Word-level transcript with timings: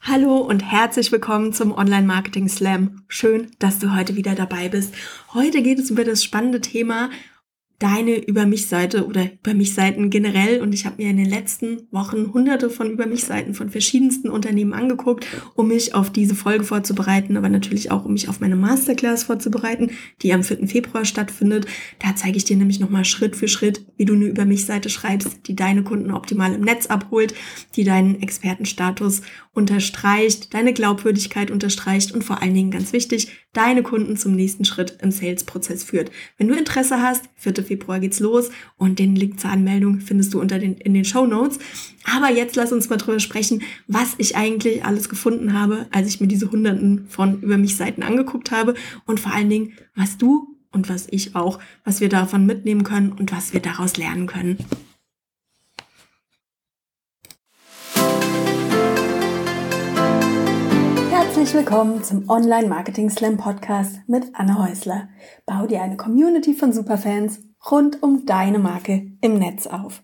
Hallo 0.00 0.38
und 0.38 0.60
herzlich 0.60 1.12
willkommen 1.12 1.52
zum 1.52 1.72
Online 1.72 2.06
Marketing 2.06 2.48
Slam. 2.48 3.02
Schön, 3.08 3.50
dass 3.58 3.78
du 3.78 3.94
heute 3.94 4.16
wieder 4.16 4.34
dabei 4.34 4.68
bist. 4.68 4.94
Heute 5.34 5.60
geht 5.60 5.78
es 5.78 5.90
über 5.90 6.04
das 6.04 6.24
spannende 6.24 6.60
Thema 6.60 7.10
deine 7.78 8.16
Über 8.16 8.44
mich 8.44 8.66
Seite 8.66 9.06
oder 9.06 9.30
Über 9.32 9.54
mich 9.54 9.72
Seiten 9.72 10.10
generell 10.10 10.60
und 10.60 10.74
ich 10.74 10.84
habe 10.84 11.00
mir 11.00 11.10
in 11.10 11.16
den 11.16 11.30
letzten 11.30 11.86
Wochen 11.92 12.32
hunderte 12.32 12.70
von 12.70 12.90
Über 12.90 13.06
mich 13.06 13.24
Seiten 13.24 13.54
von 13.54 13.70
verschiedensten 13.70 14.28
Unternehmen 14.28 14.72
angeguckt, 14.72 15.26
um 15.54 15.68
mich 15.68 15.94
auf 15.94 16.10
diese 16.10 16.34
Folge 16.34 16.64
vorzubereiten, 16.64 17.36
aber 17.36 17.48
natürlich 17.48 17.92
auch 17.92 18.04
um 18.04 18.14
mich 18.14 18.28
auf 18.28 18.40
meine 18.40 18.56
Masterclass 18.56 19.24
vorzubereiten, 19.24 19.92
die 20.22 20.32
am 20.32 20.42
4. 20.42 20.66
Februar 20.66 21.04
stattfindet. 21.04 21.66
Da 22.00 22.16
zeige 22.16 22.36
ich 22.36 22.44
dir 22.44 22.56
nämlich 22.56 22.80
nochmal 22.80 23.04
Schritt 23.04 23.36
für 23.36 23.48
Schritt, 23.48 23.84
wie 23.96 24.04
du 24.04 24.14
eine 24.14 24.26
Über 24.26 24.44
mich 24.44 24.64
Seite 24.66 24.90
schreibst, 24.90 25.46
die 25.46 25.54
deine 25.54 25.84
Kunden 25.84 26.10
optimal 26.10 26.54
im 26.54 26.62
Netz 26.62 26.86
abholt, 26.86 27.32
die 27.76 27.84
deinen 27.84 28.20
Expertenstatus 28.20 29.22
unterstreicht, 29.58 30.54
deine 30.54 30.72
Glaubwürdigkeit 30.72 31.50
unterstreicht 31.50 32.12
und 32.12 32.22
vor 32.22 32.40
allen 32.40 32.54
Dingen 32.54 32.70
ganz 32.70 32.92
wichtig, 32.92 33.28
deine 33.52 33.82
Kunden 33.82 34.16
zum 34.16 34.36
nächsten 34.36 34.64
Schritt 34.64 34.98
im 35.02 35.10
Sales-Prozess 35.10 35.82
führt. 35.82 36.12
Wenn 36.36 36.46
du 36.46 36.54
Interesse 36.54 37.02
hast, 37.02 37.28
4. 37.34 37.64
Februar 37.64 37.98
geht's 37.98 38.20
los 38.20 38.50
und 38.76 39.00
den 39.00 39.16
Link 39.16 39.40
zur 39.40 39.50
Anmeldung 39.50 39.98
findest 39.98 40.32
du 40.32 40.40
unter 40.40 40.60
den, 40.60 40.74
in 40.74 40.94
den 40.94 41.04
Show 41.04 41.26
Notes. 41.26 41.58
Aber 42.04 42.30
jetzt 42.30 42.54
lass 42.54 42.70
uns 42.70 42.88
mal 42.88 42.98
drüber 42.98 43.18
sprechen, 43.18 43.62
was 43.88 44.14
ich 44.18 44.36
eigentlich 44.36 44.84
alles 44.84 45.08
gefunden 45.08 45.52
habe, 45.52 45.88
als 45.90 46.06
ich 46.06 46.20
mir 46.20 46.28
diese 46.28 46.52
Hunderten 46.52 47.06
von 47.08 47.42
über 47.42 47.58
mich 47.58 47.74
Seiten 47.74 48.04
angeguckt 48.04 48.52
habe 48.52 48.74
und 49.06 49.18
vor 49.18 49.34
allen 49.34 49.50
Dingen, 49.50 49.72
was 49.96 50.18
du 50.18 50.56
und 50.70 50.88
was 50.88 51.08
ich 51.10 51.34
auch, 51.34 51.58
was 51.84 52.00
wir 52.00 52.08
davon 52.08 52.46
mitnehmen 52.46 52.84
können 52.84 53.10
und 53.10 53.32
was 53.32 53.52
wir 53.52 53.60
daraus 53.60 53.96
lernen 53.96 54.28
können. 54.28 54.58
Herzlich 61.38 61.54
willkommen 61.54 62.02
zum 62.02 62.28
Online 62.28 62.66
Marketing 62.66 63.10
Slam 63.10 63.36
Podcast 63.36 64.00
mit 64.08 64.24
Anne 64.32 64.58
Häusler. 64.58 65.08
Bau 65.46 65.68
dir 65.68 65.80
eine 65.82 65.96
Community 65.96 66.52
von 66.52 66.72
Superfans 66.72 67.38
rund 67.70 68.02
um 68.02 68.26
deine 68.26 68.58
Marke 68.58 69.12
im 69.20 69.38
Netz 69.38 69.68
auf. 69.68 70.02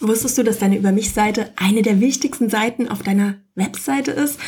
Wusstest 0.00 0.36
du, 0.36 0.42
dass 0.42 0.58
deine 0.58 0.76
Über 0.76 0.92
mich-Seite 0.92 1.50
eine 1.56 1.80
der 1.80 2.00
wichtigsten 2.00 2.50
Seiten 2.50 2.86
auf 2.86 3.02
deiner 3.02 3.36
Webseite 3.54 4.10
ist? 4.10 4.38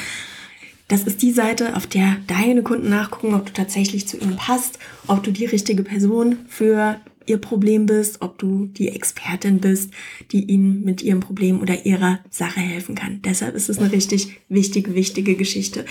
Das 0.86 1.05
ist 1.05 1.22
die 1.22 1.32
Seite, 1.32 1.77
auf 1.77 1.86
der 1.86 2.18
deine 2.27 2.62
Kunden 2.62 2.90
nachgucken, 2.90 3.34
ob 3.34 3.46
du 3.46 3.55
tatsächlich 3.55 4.06
zu 4.06 4.18
ihnen 4.18 4.36
passt, 4.36 4.78
ob 5.06 5.22
du 5.22 5.30
die 5.30 5.46
richtige 5.46 5.82
Person 5.82 6.40
für 6.46 7.00
ihr 7.26 7.38
Problem 7.38 7.86
bist, 7.86 8.22
ob 8.22 8.38
du 8.38 8.66
die 8.66 8.88
Expertin 8.88 9.58
bist, 9.60 9.90
die 10.30 10.44
ihnen 10.44 10.84
mit 10.84 11.02
ihrem 11.02 11.20
Problem 11.20 11.60
oder 11.60 11.84
ihrer 11.86 12.20
Sache 12.30 12.60
helfen 12.60 12.94
kann. 12.94 13.20
Deshalb 13.22 13.54
ist 13.54 13.68
es 13.68 13.78
eine 13.78 13.92
richtig 13.92 14.40
wichtige, 14.48 14.94
wichtige 14.94 15.34
Geschichte. 15.34 15.84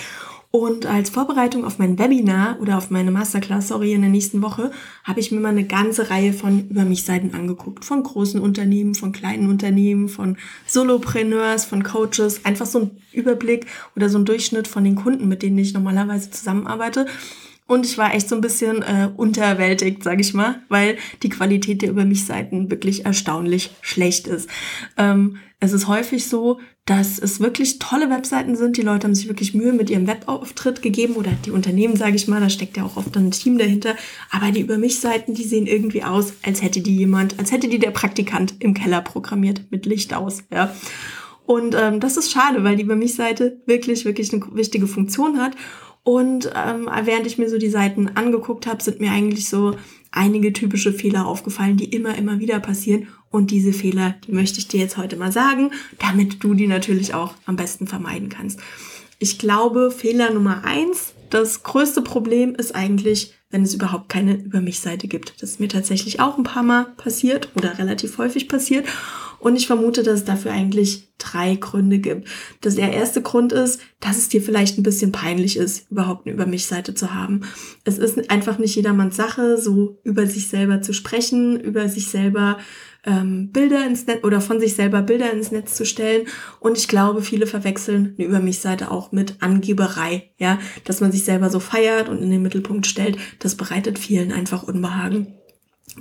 Und 0.54 0.86
als 0.86 1.10
Vorbereitung 1.10 1.64
auf 1.64 1.80
mein 1.80 1.98
Webinar 1.98 2.60
oder 2.60 2.78
auf 2.78 2.90
meine 2.90 3.10
Masterclass, 3.10 3.70
sorry, 3.70 3.94
in 3.94 4.02
der 4.02 4.10
nächsten 4.10 4.42
Woche, 4.42 4.72
habe 5.06 5.22
ich 5.22 5.32
mir 5.32 5.40
mal 5.40 5.50
eine 5.50 5.66
ganze 5.66 6.10
Reihe 6.10 6.34
von 6.34 6.68
Über 6.68 6.84
mich 6.84 7.06
Seiten 7.06 7.34
angeguckt. 7.34 7.86
Von 7.86 8.04
großen 8.04 8.42
Unternehmen, 8.42 8.94
von 8.94 9.14
kleinen 9.14 9.50
Unternehmen, 9.50 10.10
von 10.10 10.36
Solopreneurs, 10.68 11.64
von 11.64 11.84
Coaches. 11.84 12.44
Einfach 12.44 12.66
so 12.66 12.80
ein 12.80 12.92
Überblick 13.14 13.66
oder 13.96 14.10
so 14.10 14.18
ein 14.18 14.26
Durchschnitt 14.26 14.68
von 14.68 14.84
den 14.84 14.96
Kunden, 14.96 15.30
mit 15.30 15.42
denen 15.42 15.58
ich 15.58 15.74
normalerweise 15.74 16.32
zusammenarbeite. 16.32 17.06
Und 17.72 17.86
ich 17.86 17.98
war 17.98 18.14
echt 18.14 18.28
so 18.28 18.36
ein 18.36 18.42
bisschen 18.42 18.82
äh, 18.82 19.08
unterwältigt, 19.16 20.04
sag 20.04 20.20
ich 20.20 20.34
mal, 20.34 20.62
weil 20.68 20.98
die 21.24 21.30
Qualität 21.30 21.82
der 21.82 21.90
Über 21.90 22.04
mich 22.04 22.26
Seiten 22.26 22.70
wirklich 22.70 23.06
erstaunlich 23.06 23.70
schlecht 23.80 24.28
ist. 24.28 24.50
Ähm, 24.98 25.38
es 25.62 25.72
ist 25.72 25.88
häufig 25.88 26.28
so, 26.28 26.60
dass 26.84 27.18
es 27.18 27.40
wirklich 27.40 27.80
tolle 27.80 28.10
Webseiten 28.10 28.58
sind. 28.58 28.76
Die 28.76 28.82
Leute 28.82 29.08
haben 29.08 29.16
sich 29.16 29.30
wirklich 29.30 29.54
Mühe 29.54 29.72
mit 29.72 29.90
ihrem 29.90 30.06
Webauftritt 30.06 30.82
gegeben 30.82 31.14
oder 31.14 31.32
die 31.46 31.52
Unternehmen, 31.52 31.96
sage 31.96 32.18
ich 32.18 32.28
mal, 32.28 32.42
da 32.42 32.50
steckt 32.50 32.76
ja 32.76 32.84
auch 32.84 32.98
oft 32.98 33.16
ein 33.16 33.32
Team 33.32 33.58
dahinter. 33.58 33.96
Aber 34.32 34.52
die 34.52 34.60
Über 34.60 34.78
mich 34.78 35.00
Seiten, 35.00 35.34
die 35.34 35.46
sehen 35.46 35.66
irgendwie 35.66 36.04
aus, 36.04 36.34
als 36.46 36.62
hätte 36.62 36.82
die 36.82 36.98
jemand, 36.98 37.40
als 37.40 37.54
hätte 37.54 37.70
die 37.70 37.80
der 37.80 37.92
Praktikant 37.92 38.56
im 38.60 38.74
Keller 38.74 39.00
programmiert 39.00 39.62
mit 39.70 39.86
Licht 39.86 40.14
aus. 40.14 40.44
Ja. 40.52 40.76
Und 41.46 41.74
ähm, 41.80 42.02
das 42.02 42.18
ist 42.18 42.32
schade, 42.34 42.66
weil 42.66 42.76
die 42.76 42.84
Über 42.84 42.98
mich 42.98 43.16
Seite 43.16 43.62
wirklich, 43.66 44.04
wirklich 44.04 44.34
eine 44.34 44.46
wichtige 44.56 44.88
Funktion 44.88 45.38
hat. 45.40 45.56
Und 46.04 46.52
ähm, 46.56 46.90
während 47.04 47.28
ich 47.28 47.38
mir 47.38 47.50
so 47.50 47.58
die 47.58 47.70
Seiten 47.70 48.10
angeguckt 48.16 48.66
habe, 48.66 48.82
sind 48.82 49.00
mir 49.00 49.12
eigentlich 49.12 49.48
so 49.48 49.76
einige 50.12 50.52
typische 50.52 50.94
Fehler 50.94 51.26
aufgefallen, 51.26 51.78
die 51.78 51.86
immer, 51.86 52.18
immer 52.18 52.40
wieder 52.40 52.60
passieren. 52.60 53.08
Und 53.30 53.52
diese 53.52 53.72
Fehler, 53.72 54.16
die 54.26 54.32
möchte 54.32 54.60
ich 54.60 54.68
dir 54.68 54.80
jetzt 54.80 54.98
heute 54.98 55.16
mal 55.16 55.32
sagen, 55.32 55.72
damit 56.00 56.44
du 56.44 56.54
die 56.54 56.68
natürlich 56.68 57.14
auch 57.14 57.36
am 57.46 57.56
besten 57.56 57.88
vermeiden 57.88 58.30
kannst. 58.30 58.60
Ich 59.20 59.38
glaube, 59.38 59.92
Fehler 59.92 60.34
Nummer 60.34 60.64
eins, 60.66 61.14
das 61.30 61.64
größte 61.64 62.02
Problem 62.02 62.56
ist 62.56 62.76
eigentlich, 62.76 63.34
wenn 63.52 63.64
es 63.64 63.74
überhaupt 63.74 64.10
keine 64.10 64.36
Über 64.36 64.62
mich 64.62 64.80
Seite 64.80 65.08
gibt. 65.08 65.42
Das 65.42 65.52
ist 65.52 65.60
mir 65.60 65.70
tatsächlich 65.70 66.20
auch 66.20 66.38
ein 66.38 66.44
paar 66.44 66.64
Mal 66.64 66.86
passiert 66.98 67.50
oder 67.56 67.78
relativ 67.78 68.18
häufig 68.18 68.50
passiert. 68.50 68.86
Und 69.42 69.56
ich 69.56 69.68
vermute, 69.68 70.04
dass 70.04 70.20
es 70.20 70.26
dafür 70.26 70.52
eigentlich 70.52 71.10
drei 71.18 71.56
Gründe 71.56 71.98
gibt. 71.98 72.28
Das 72.62 72.76
der 72.76 72.94
erste 72.94 73.22
Grund 73.22 73.52
ist, 73.52 73.82
dass 74.00 74.18
es 74.18 74.30
dir 74.30 74.42
vielleicht 74.42 74.78
ein 74.78 74.84
bisschen 74.84 75.12
peinlich 75.12 75.58
ist, 75.58 75.90
überhaupt 75.92 76.26
eine 76.26 76.36
Über 76.36 76.46
mich 76.46 76.68
Seite 76.68 76.94
zu 76.94 77.14
haben. 77.14 77.42
Es 77.84 77.98
ist 77.98 78.30
einfach 78.30 78.60
nicht 78.60 78.76
jedermanns 78.76 79.16
Sache, 79.16 79.58
so 79.58 80.00
über 80.04 80.28
sich 80.28 80.48
selber 80.48 80.82
zu 80.82 80.94
sprechen, 80.94 81.60
über 81.60 81.90
sich 81.90 82.10
selber 82.10 82.58
ähm, 83.04 83.52
Bilder 83.52 83.86
ins 83.86 84.06
Netz 84.06 84.24
oder 84.24 84.42
von 84.42 84.60
sich 84.60 84.76
selber 84.76 85.02
Bilder 85.02 85.32
ins 85.32 85.52
Netz 85.52 85.74
zu 85.74 85.86
stellen. 85.86 86.28
Und 86.60 86.78
ich 86.78 86.88
glaube, 86.88 87.24
viele 87.24 87.48
verwechseln 87.48 88.14
eine 88.18 88.28
Über 88.28 88.40
mich 88.40 88.60
Seite 88.60 88.92
auch 88.92 89.12
mit 89.12 89.42
Angeberei, 89.42 90.32
ja, 90.38 90.60
dass 90.84 91.02
man 91.02 91.12
sich 91.12 91.24
selber 91.24 91.50
so 91.50 91.60
feiert 91.60 92.10
und 92.10 92.22
in 92.22 92.30
den 92.30 92.44
Mittelpunkt 92.44 92.86
stellt. 92.86 93.18
Das 93.40 93.56
bereitet 93.56 93.98
vielen 93.98 94.32
einfach 94.32 94.64
Unbehagen. 94.64 95.34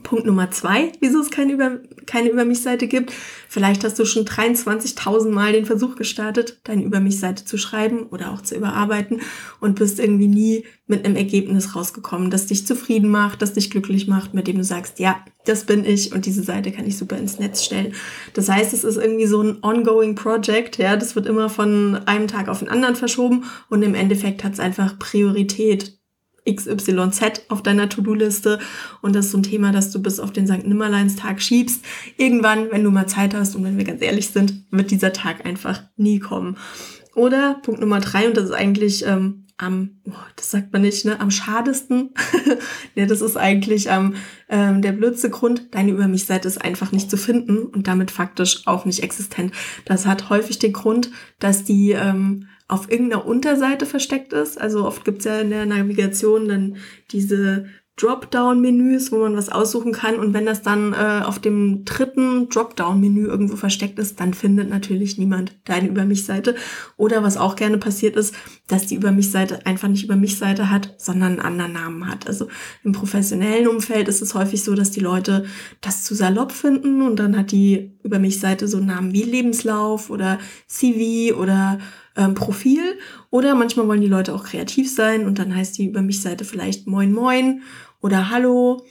Punkt 0.05 0.25
Nummer 0.25 0.53
zwei, 0.53 0.93
wieso 1.01 1.21
es 1.21 1.31
keine 1.31 1.53
Über, 1.53 1.81
keine 2.07 2.31
Über 2.31 2.45
mich 2.45 2.63
Seite 2.63 2.87
gibt. 2.87 3.13
Vielleicht 3.49 3.83
hast 3.83 3.99
du 3.99 4.05
schon 4.05 4.25
23.000 4.25 5.31
Mal 5.31 5.53
den 5.53 5.67
Versuch 5.67 5.97
gestartet, 5.97 6.61
deine 6.63 6.85
Über 6.85 7.01
mich 7.01 7.19
Seite 7.19 7.45
zu 7.45 7.59
schreiben 7.59 8.05
oder 8.05 8.31
auch 8.31 8.41
zu 8.41 8.55
überarbeiten 8.55 9.21
und 9.59 9.81
bist 9.81 9.99
irgendwie 9.99 10.29
nie 10.29 10.65
mit 10.87 11.05
einem 11.05 11.17
Ergebnis 11.17 11.75
rausgekommen, 11.75 12.31
das 12.31 12.47
dich 12.47 12.69
zufrieden 12.69 13.11
macht, 13.11 13.43
das 13.43 13.55
dich 13.55 13.69
glücklich 13.69 14.07
macht, 14.07 14.33
mit 14.33 14.47
dem 14.47 14.59
du 14.59 14.65
sagst, 14.65 15.01
ja, 15.01 15.25
das 15.45 15.65
bin 15.65 15.85
ich 15.85 16.13
und 16.15 16.25
diese 16.25 16.45
Seite 16.45 16.71
kann 16.71 16.87
ich 16.87 16.97
super 16.97 17.17
ins 17.17 17.41
Netz 17.41 17.65
stellen. 17.65 17.95
Das 18.35 18.49
heißt, 18.49 18.73
es 18.73 18.85
ist 18.85 18.97
irgendwie 18.97 19.27
so 19.27 19.43
ein 19.43 19.59
ongoing 19.63 20.15
Project, 20.15 20.79
ja, 20.79 20.97
das 20.97 21.17
wird 21.17 21.27
immer 21.27 21.49
von 21.49 22.01
einem 22.07 22.29
Tag 22.29 22.49
auf 22.49 22.61
den 22.61 22.69
anderen 22.69 22.95
verschoben 22.95 23.45
und 23.69 23.83
im 23.83 23.97
Endeffekt 23.97 24.45
hat 24.45 24.53
es 24.53 24.61
einfach 24.61 25.01
Priorität 25.01 26.00
XYZ 26.55 27.43
auf 27.49 27.63
deiner 27.63 27.89
To-Do-Liste 27.89 28.59
und 29.03 29.15
das 29.15 29.27
ist 29.27 29.33
so 29.33 29.39
ein 29.39 29.43
Thema, 29.43 29.73
das 29.73 29.91
du 29.91 30.01
bis 30.01 30.21
auf 30.21 30.33
den 30.33 30.47
St. 30.47 30.67
Nimmerleinstag 30.67 31.41
schiebst. 31.41 31.85
Irgendwann, 32.17 32.71
wenn 32.71 32.85
du 32.85 32.91
mal 32.91 33.07
Zeit 33.07 33.35
hast 33.35 33.57
und 33.57 33.65
wenn 33.65 33.79
wir 33.79 33.85
ganz 33.85 34.03
ehrlich 34.03 34.31
sind, 34.31 34.65
wird 34.71 34.91
dieser 34.91 35.13
Tag 35.13 35.47
einfach 35.47 35.83
nie 35.97 36.19
kommen. 36.19 36.57
Oder 37.15 37.55
Punkt 37.63 37.81
Nummer 37.81 38.01
drei, 38.01 38.29
und 38.29 38.37
das 38.37 38.45
ist 38.45 38.53
eigentlich 38.53 39.05
ähm, 39.05 39.47
am, 39.61 40.01
oh, 40.07 40.13
das 40.37 40.51
sagt 40.51 40.73
man 40.73 40.83
nicht, 40.83 41.05
ne, 41.05 41.21
am 41.21 41.31
schadesten. 41.31 42.11
ja, 42.95 43.07
das 43.07 43.21
ist 43.21 43.37
eigentlich 43.37 43.91
am 43.91 44.15
ähm, 44.49 44.81
der 44.81 44.93
blödste 44.93 45.29
Grund, 45.29 45.75
deine 45.75 45.91
Über 45.93 46.09
mich 46.09 46.25
Seite 46.25 46.49
ist 46.49 46.63
einfach 46.63 46.93
nicht 46.93 47.11
zu 47.11 47.17
finden 47.17 47.65
und 47.65 47.87
damit 47.87 48.11
faktisch 48.11 48.67
auch 48.67 48.85
nicht 48.85 49.03
existent. 49.03 49.53
Das 49.85 50.07
hat 50.07 50.31
häufig 50.31 50.59
den 50.59 50.73
Grund, 50.73 51.11
dass 51.39 51.65
die 51.65 51.93
ähm, 51.93 52.47
auf 52.71 52.91
irgendeiner 52.91 53.27
Unterseite 53.27 53.85
versteckt 53.85 54.33
ist. 54.33 54.61
Also 54.61 54.87
oft 54.87 55.05
gibt's 55.05 55.25
ja 55.25 55.41
in 55.41 55.51
der 55.51 55.67
Navigation 55.67 56.49
dann 56.49 56.77
diese 57.11 57.67
Dropdown-Menüs, 58.01 59.13
wo 59.13 59.19
man 59.19 59.37
was 59.37 59.51
aussuchen 59.51 59.93
kann. 59.93 60.19
Und 60.19 60.33
wenn 60.33 60.47
das 60.47 60.63
dann 60.63 60.95
äh, 60.95 61.23
auf 61.25 61.39
dem 61.39 61.85
dritten 61.85 62.49
Dropdown-Menü 62.49 63.27
irgendwo 63.27 63.57
versteckt 63.57 63.99
ist, 63.99 64.21
dann 64.21 64.33
findet 64.33 64.71
natürlich 64.71 65.19
niemand 65.19 65.55
deine 65.65 65.89
Über 65.89 66.05
mich-Seite. 66.05 66.55
Oder 66.97 67.23
was 67.23 67.37
auch 67.37 67.57
gerne 67.57 67.77
passiert 67.77 68.17
ist, 68.17 68.35
dass 68.69 68.87
die 68.87 68.95
Über 68.95 69.13
mich-Seite 69.13 69.67
einfach 69.67 69.89
nicht 69.89 70.05
Über 70.05 70.17
mich-Seite 70.17 70.71
hat, 70.71 70.95
sondern 70.97 71.33
einen 71.33 71.41
anderen 71.41 71.73
Namen 71.73 72.09
hat. 72.09 72.27
Also 72.27 72.49
im 72.85 72.93
professionellen 72.93 73.69
Umfeld 73.69 74.09
ist 74.09 74.23
es 74.23 74.35
häufig 74.35 74.65
so, 74.65 74.75
dass 74.75 74.91
die 74.91 75.01
Leute 75.01 75.45
das 75.83 76.03
zu 76.05 76.15
salopp 76.15 76.53
finden 76.53 77.03
und 77.03 77.17
dann 77.17 77.37
hat 77.37 77.51
die 77.51 77.99
Über 78.03 78.19
mich-Seite 78.19 78.67
so 78.67 78.79
Namen 78.79 79.13
wie 79.13 79.25
Lebenslauf 79.25 80.09
oder 80.09 80.39
CV 80.69 81.37
oder 81.37 81.79
ähm, 82.17 82.35
Profil. 82.35 82.99
Oder 83.31 83.55
manchmal 83.55 83.89
wollen 83.89 84.01
die 84.01 84.07
Leute 84.07 84.35
auch 84.35 84.45
kreativ 84.45 84.93
sein 84.93 85.27
und 85.27 85.39
dann 85.39 85.55
heißt 85.55 85.79
die 85.79 85.87
Über 85.87 86.03
mich 86.03 86.21
Seite 86.23 86.45
vielleicht 86.45 86.87
Moin 86.87 87.13
Moin 87.13 87.63
oder 88.01 88.31
Hallo 88.31 88.85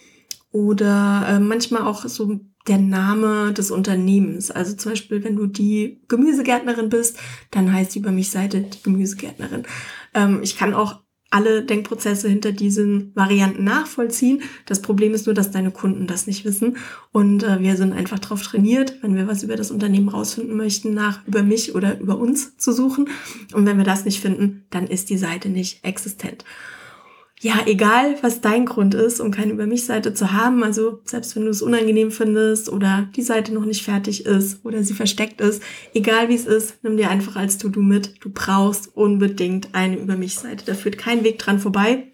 oder 0.51 1.25
äh, 1.27 1.39
manchmal 1.39 1.83
auch 1.83 2.05
so 2.05 2.39
der 2.67 2.77
Name 2.77 3.53
des 3.53 3.71
Unternehmens. 3.71 4.51
Also 4.51 4.75
zum 4.75 4.91
Beispiel, 4.91 5.23
wenn 5.23 5.35
du 5.35 5.47
die 5.47 6.01
Gemüsegärtnerin 6.07 6.89
bist, 6.89 7.17
dann 7.51 7.73
heißt 7.73 7.95
die 7.95 7.99
Über 7.99 8.11
mich 8.11 8.29
Seite 8.29 8.61
die 8.61 8.83
Gemüsegärtnerin. 8.83 9.63
Ähm, 10.13 10.39
ich 10.43 10.57
kann 10.57 10.73
auch 10.73 11.01
alle 11.31 11.63
Denkprozesse 11.63 12.27
hinter 12.27 12.51
diesen 12.51 13.11
Varianten 13.15 13.63
nachvollziehen. 13.63 14.41
Das 14.65 14.81
Problem 14.81 15.13
ist 15.13 15.25
nur, 15.25 15.35
dass 15.35 15.51
deine 15.51 15.71
Kunden 15.71 16.07
das 16.07 16.27
nicht 16.27 16.45
wissen. 16.45 16.77
Und 17.11 17.43
äh, 17.43 17.59
wir 17.59 17.75
sind 17.75 17.93
einfach 17.93 18.19
darauf 18.19 18.41
trainiert, 18.41 18.95
wenn 19.01 19.15
wir 19.15 19.27
was 19.27 19.43
über 19.43 19.55
das 19.55 19.71
Unternehmen 19.71 20.09
rausfinden 20.09 20.57
möchten, 20.57 20.93
nach 20.93 21.25
über 21.27 21.43
mich 21.43 21.75
oder 21.75 21.99
über 21.99 22.17
uns 22.17 22.57
zu 22.57 22.71
suchen. 22.71 23.09
Und 23.53 23.65
wenn 23.65 23.77
wir 23.77 23.85
das 23.85 24.05
nicht 24.05 24.21
finden, 24.21 24.65
dann 24.69 24.87
ist 24.87 25.09
die 25.09 25.17
Seite 25.17 25.49
nicht 25.49 25.83
existent 25.83 26.43
ja, 27.41 27.55
egal, 27.65 28.17
was 28.21 28.41
dein 28.41 28.65
Grund 28.65 28.93
ist, 28.93 29.21
um 29.21 29.31
keine 29.31 29.53
Über 29.53 29.65
mich 29.65 29.85
Seite 29.85 30.13
zu 30.13 30.33
haben, 30.33 30.61
also 30.61 30.99
selbst 31.05 31.35
wenn 31.35 31.45
du 31.45 31.51
es 31.51 31.61
unangenehm 31.61 32.11
findest 32.11 32.67
oder 32.67 33.09
die 33.15 33.21
Seite 33.21 33.53
noch 33.53 33.63
nicht 33.63 33.81
fertig 33.81 34.25
ist 34.25 34.65
oder 34.65 34.83
sie 34.83 34.93
versteckt 34.93 35.39
ist, 35.39 35.63
egal 35.93 36.27
wie 36.27 36.35
es 36.35 36.45
ist, 36.45 36.83
nimm 36.83 36.97
dir 36.97 37.09
einfach 37.09 37.37
als 37.37 37.57
To-Do 37.57 37.79
mit. 37.79 38.15
Du 38.19 38.29
brauchst 38.29 38.93
unbedingt 38.93 39.69
eine 39.73 39.97
Über 39.97 40.17
mich 40.17 40.35
Seite. 40.35 40.65
Da 40.65 40.73
führt 40.73 40.97
kein 40.97 41.23
Weg 41.23 41.39
dran 41.39 41.59
vorbei. 41.59 42.11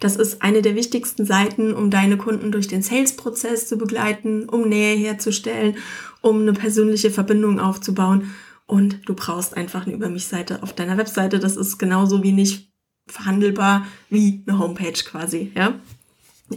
Das 0.00 0.16
ist 0.16 0.42
eine 0.42 0.62
der 0.62 0.74
wichtigsten 0.74 1.24
Seiten, 1.24 1.72
um 1.72 1.90
deine 1.90 2.16
Kunden 2.16 2.50
durch 2.50 2.66
den 2.66 2.82
Sales-Prozess 2.82 3.68
zu 3.68 3.78
begleiten, 3.78 4.48
um 4.48 4.68
Nähe 4.68 4.96
herzustellen, 4.96 5.76
um 6.20 6.40
eine 6.40 6.54
persönliche 6.54 7.10
Verbindung 7.10 7.60
aufzubauen. 7.60 8.34
Und 8.66 9.08
du 9.08 9.14
brauchst 9.14 9.56
einfach 9.56 9.86
eine 9.86 9.94
Über 9.94 10.08
mich 10.08 10.26
Seite 10.26 10.64
auf 10.64 10.72
deiner 10.72 10.96
Webseite. 10.96 11.38
Das 11.38 11.56
ist 11.56 11.78
genauso 11.78 12.24
wie 12.24 12.32
nicht 12.32 12.69
verhandelbar 13.10 13.86
wie 14.08 14.42
eine 14.46 14.58
Homepage 14.58 14.92
quasi, 14.92 15.52
ja. 15.54 15.74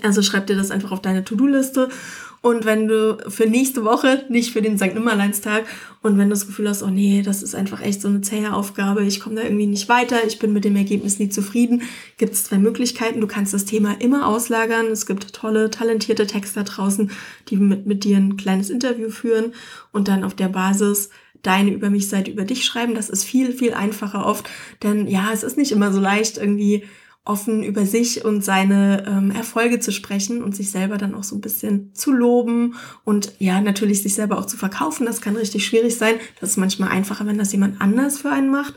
Also 0.02 0.22
schreib 0.24 0.48
dir 0.48 0.56
das 0.56 0.72
einfach 0.72 0.92
auf 0.92 1.02
deine 1.02 1.24
To-Do-Liste 1.24 1.90
und 2.44 2.66
wenn 2.66 2.90
du 2.90 3.18
für 3.30 3.46
nächste 3.46 3.86
Woche, 3.86 4.26
nicht 4.28 4.52
für 4.52 4.62
den 4.62 4.78
St. 4.78 4.94
Nimmerleinstag, 4.94 5.64
und 6.02 6.18
wenn 6.18 6.28
du 6.28 6.34
das 6.34 6.46
Gefühl 6.46 6.68
hast, 6.68 6.84
oh 6.84 6.90
nee, 6.90 7.22
das 7.22 7.42
ist 7.42 7.56
einfach 7.56 7.80
echt 7.80 8.02
so 8.02 8.10
eine 8.10 8.20
zähe 8.20 8.54
Aufgabe, 8.54 9.06
ich 9.06 9.22
komme 9.22 9.38
da 9.38 9.44
irgendwie 9.44 9.66
nicht 9.66 9.88
weiter, 9.88 10.18
ich 10.28 10.40
bin 10.40 10.52
mit 10.52 10.66
dem 10.66 10.76
Ergebnis 10.76 11.20
nie 11.20 11.30
zufrieden, 11.30 11.84
gibt 12.18 12.34
es 12.34 12.44
zwei 12.44 12.58
Möglichkeiten. 12.58 13.22
Du 13.22 13.28
kannst 13.28 13.54
das 13.54 13.64
Thema 13.64 13.96
immer 14.02 14.28
auslagern. 14.28 14.88
Es 14.88 15.06
gibt 15.06 15.32
tolle, 15.32 15.70
talentierte 15.72 16.28
Texter 16.28 16.66
draußen, 16.66 17.12
die 17.48 17.56
mit, 17.56 17.86
mit 17.86 18.04
dir 18.04 18.18
ein 18.18 18.36
kleines 18.36 18.70
Interview 18.70 19.10
führen 19.10 19.54
und 19.94 20.10
dann 20.10 20.26
auf 20.26 20.34
der 20.34 20.50
Basis 20.50 21.12
deine 21.44 21.72
über 21.72 21.90
mich 21.90 22.10
Seite 22.10 22.32
über 22.32 22.46
dich 22.46 22.66
schreiben. 22.66 22.96
Das 22.96 23.10
ist 23.10 23.24
viel, 23.24 23.54
viel 23.54 23.74
einfacher 23.74 24.26
oft. 24.26 24.50
Denn 24.82 25.08
ja, 25.08 25.30
es 25.32 25.44
ist 25.44 25.58
nicht 25.58 25.72
immer 25.72 25.94
so 25.94 26.00
leicht, 26.00 26.38
irgendwie 26.38 26.84
offen 27.26 27.64
über 27.64 27.86
sich 27.86 28.26
und 28.26 28.44
seine 28.44 29.06
ähm, 29.08 29.32
Erfolge 29.32 29.80
zu 29.80 29.92
sprechen 29.92 30.44
und 30.44 30.56
sich 30.56 30.72
selber 30.72 30.98
dann 30.98 31.16
auch 31.16 31.24
so 31.24 31.36
ein 31.36 31.42
bisschen 31.42 31.94
zu 31.94 32.12
loben 32.12 32.76
und 33.06 33.34
ja, 33.40 33.62
natürlich 33.62 34.04
sich 34.04 34.16
selber 34.16 34.38
auch 34.38 34.46
zu 34.46 34.58
verkaufen. 34.58 35.06
Das 35.06 35.22
kann 35.22 35.38
richtig 35.38 35.66
schwierig 35.66 35.96
sein. 35.96 36.16
Das 36.42 36.50
ist 36.50 36.58
manchmal 36.58 36.90
einfacher, 36.90 37.26
wenn 37.26 37.38
das 37.38 37.54
jemand 37.54 37.80
anders 37.80 38.18
für 38.18 38.30
einen 38.30 38.52
macht. 38.52 38.74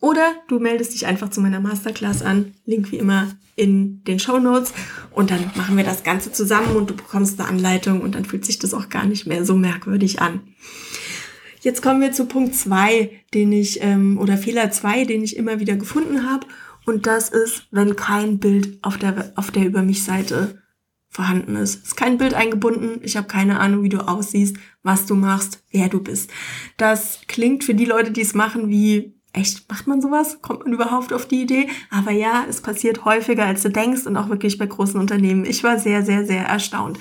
Oder 0.00 0.32
du 0.48 0.58
meldest 0.58 0.94
dich 0.94 1.06
einfach 1.06 1.30
zu 1.30 1.40
meiner 1.40 1.60
Masterclass 1.60 2.22
an. 2.22 2.54
Link 2.66 2.90
wie 2.90 2.98
immer 2.98 3.28
in 3.54 4.02
den 4.04 4.18
Show 4.18 4.38
Notes. 4.38 4.72
Und 5.12 5.30
dann 5.30 5.50
machen 5.54 5.76
wir 5.76 5.84
das 5.84 6.02
Ganze 6.02 6.32
zusammen 6.32 6.76
und 6.76 6.90
du 6.90 6.94
bekommst 6.94 7.40
eine 7.40 7.48
Anleitung 7.48 8.00
und 8.00 8.14
dann 8.14 8.24
fühlt 8.24 8.44
sich 8.44 8.58
das 8.58 8.74
auch 8.74 8.88
gar 8.88 9.06
nicht 9.06 9.26
mehr 9.26 9.44
so 9.44 9.56
merkwürdig 9.56 10.20
an. 10.20 10.40
Jetzt 11.66 11.82
kommen 11.82 12.00
wir 12.00 12.12
zu 12.12 12.26
Punkt 12.26 12.54
zwei, 12.54 13.10
den 13.34 13.50
ich, 13.50 13.82
ähm, 13.82 14.18
oder 14.18 14.36
Fehler 14.36 14.70
zwei, 14.70 15.04
den 15.04 15.24
ich 15.24 15.36
immer 15.36 15.58
wieder 15.58 15.74
gefunden 15.74 16.30
habe. 16.30 16.46
Und 16.84 17.08
das 17.08 17.28
ist, 17.28 17.66
wenn 17.72 17.96
kein 17.96 18.38
Bild 18.38 18.78
auf 18.82 18.98
der, 18.98 19.32
auf 19.34 19.50
der 19.50 19.66
Über 19.66 19.82
mich 19.82 20.04
Seite 20.04 20.62
vorhanden 21.08 21.56
ist. 21.56 21.84
Ist 21.84 21.96
kein 21.96 22.18
Bild 22.18 22.34
eingebunden. 22.34 23.00
Ich 23.02 23.16
habe 23.16 23.26
keine 23.26 23.58
Ahnung, 23.58 23.82
wie 23.82 23.88
du 23.88 23.98
aussiehst, 23.98 24.56
was 24.84 25.06
du 25.06 25.16
machst, 25.16 25.64
wer 25.72 25.88
du 25.88 26.00
bist. 26.00 26.30
Das 26.76 27.22
klingt 27.26 27.64
für 27.64 27.74
die 27.74 27.84
Leute, 27.84 28.12
die 28.12 28.22
es 28.22 28.32
machen, 28.32 28.68
wie 28.68 29.16
echt, 29.32 29.68
macht 29.68 29.88
man 29.88 30.00
sowas? 30.00 30.40
Kommt 30.42 30.62
man 30.62 30.72
überhaupt 30.72 31.12
auf 31.12 31.26
die 31.26 31.42
Idee? 31.42 31.68
Aber 31.90 32.12
ja, 32.12 32.44
es 32.48 32.60
passiert 32.60 33.04
häufiger, 33.04 33.44
als 33.44 33.62
du 33.62 33.70
denkst 33.70 34.06
und 34.06 34.16
auch 34.16 34.28
wirklich 34.28 34.56
bei 34.56 34.66
großen 34.66 35.00
Unternehmen. 35.00 35.44
Ich 35.44 35.64
war 35.64 35.80
sehr, 35.80 36.04
sehr, 36.04 36.24
sehr 36.26 36.44
erstaunt. 36.44 37.00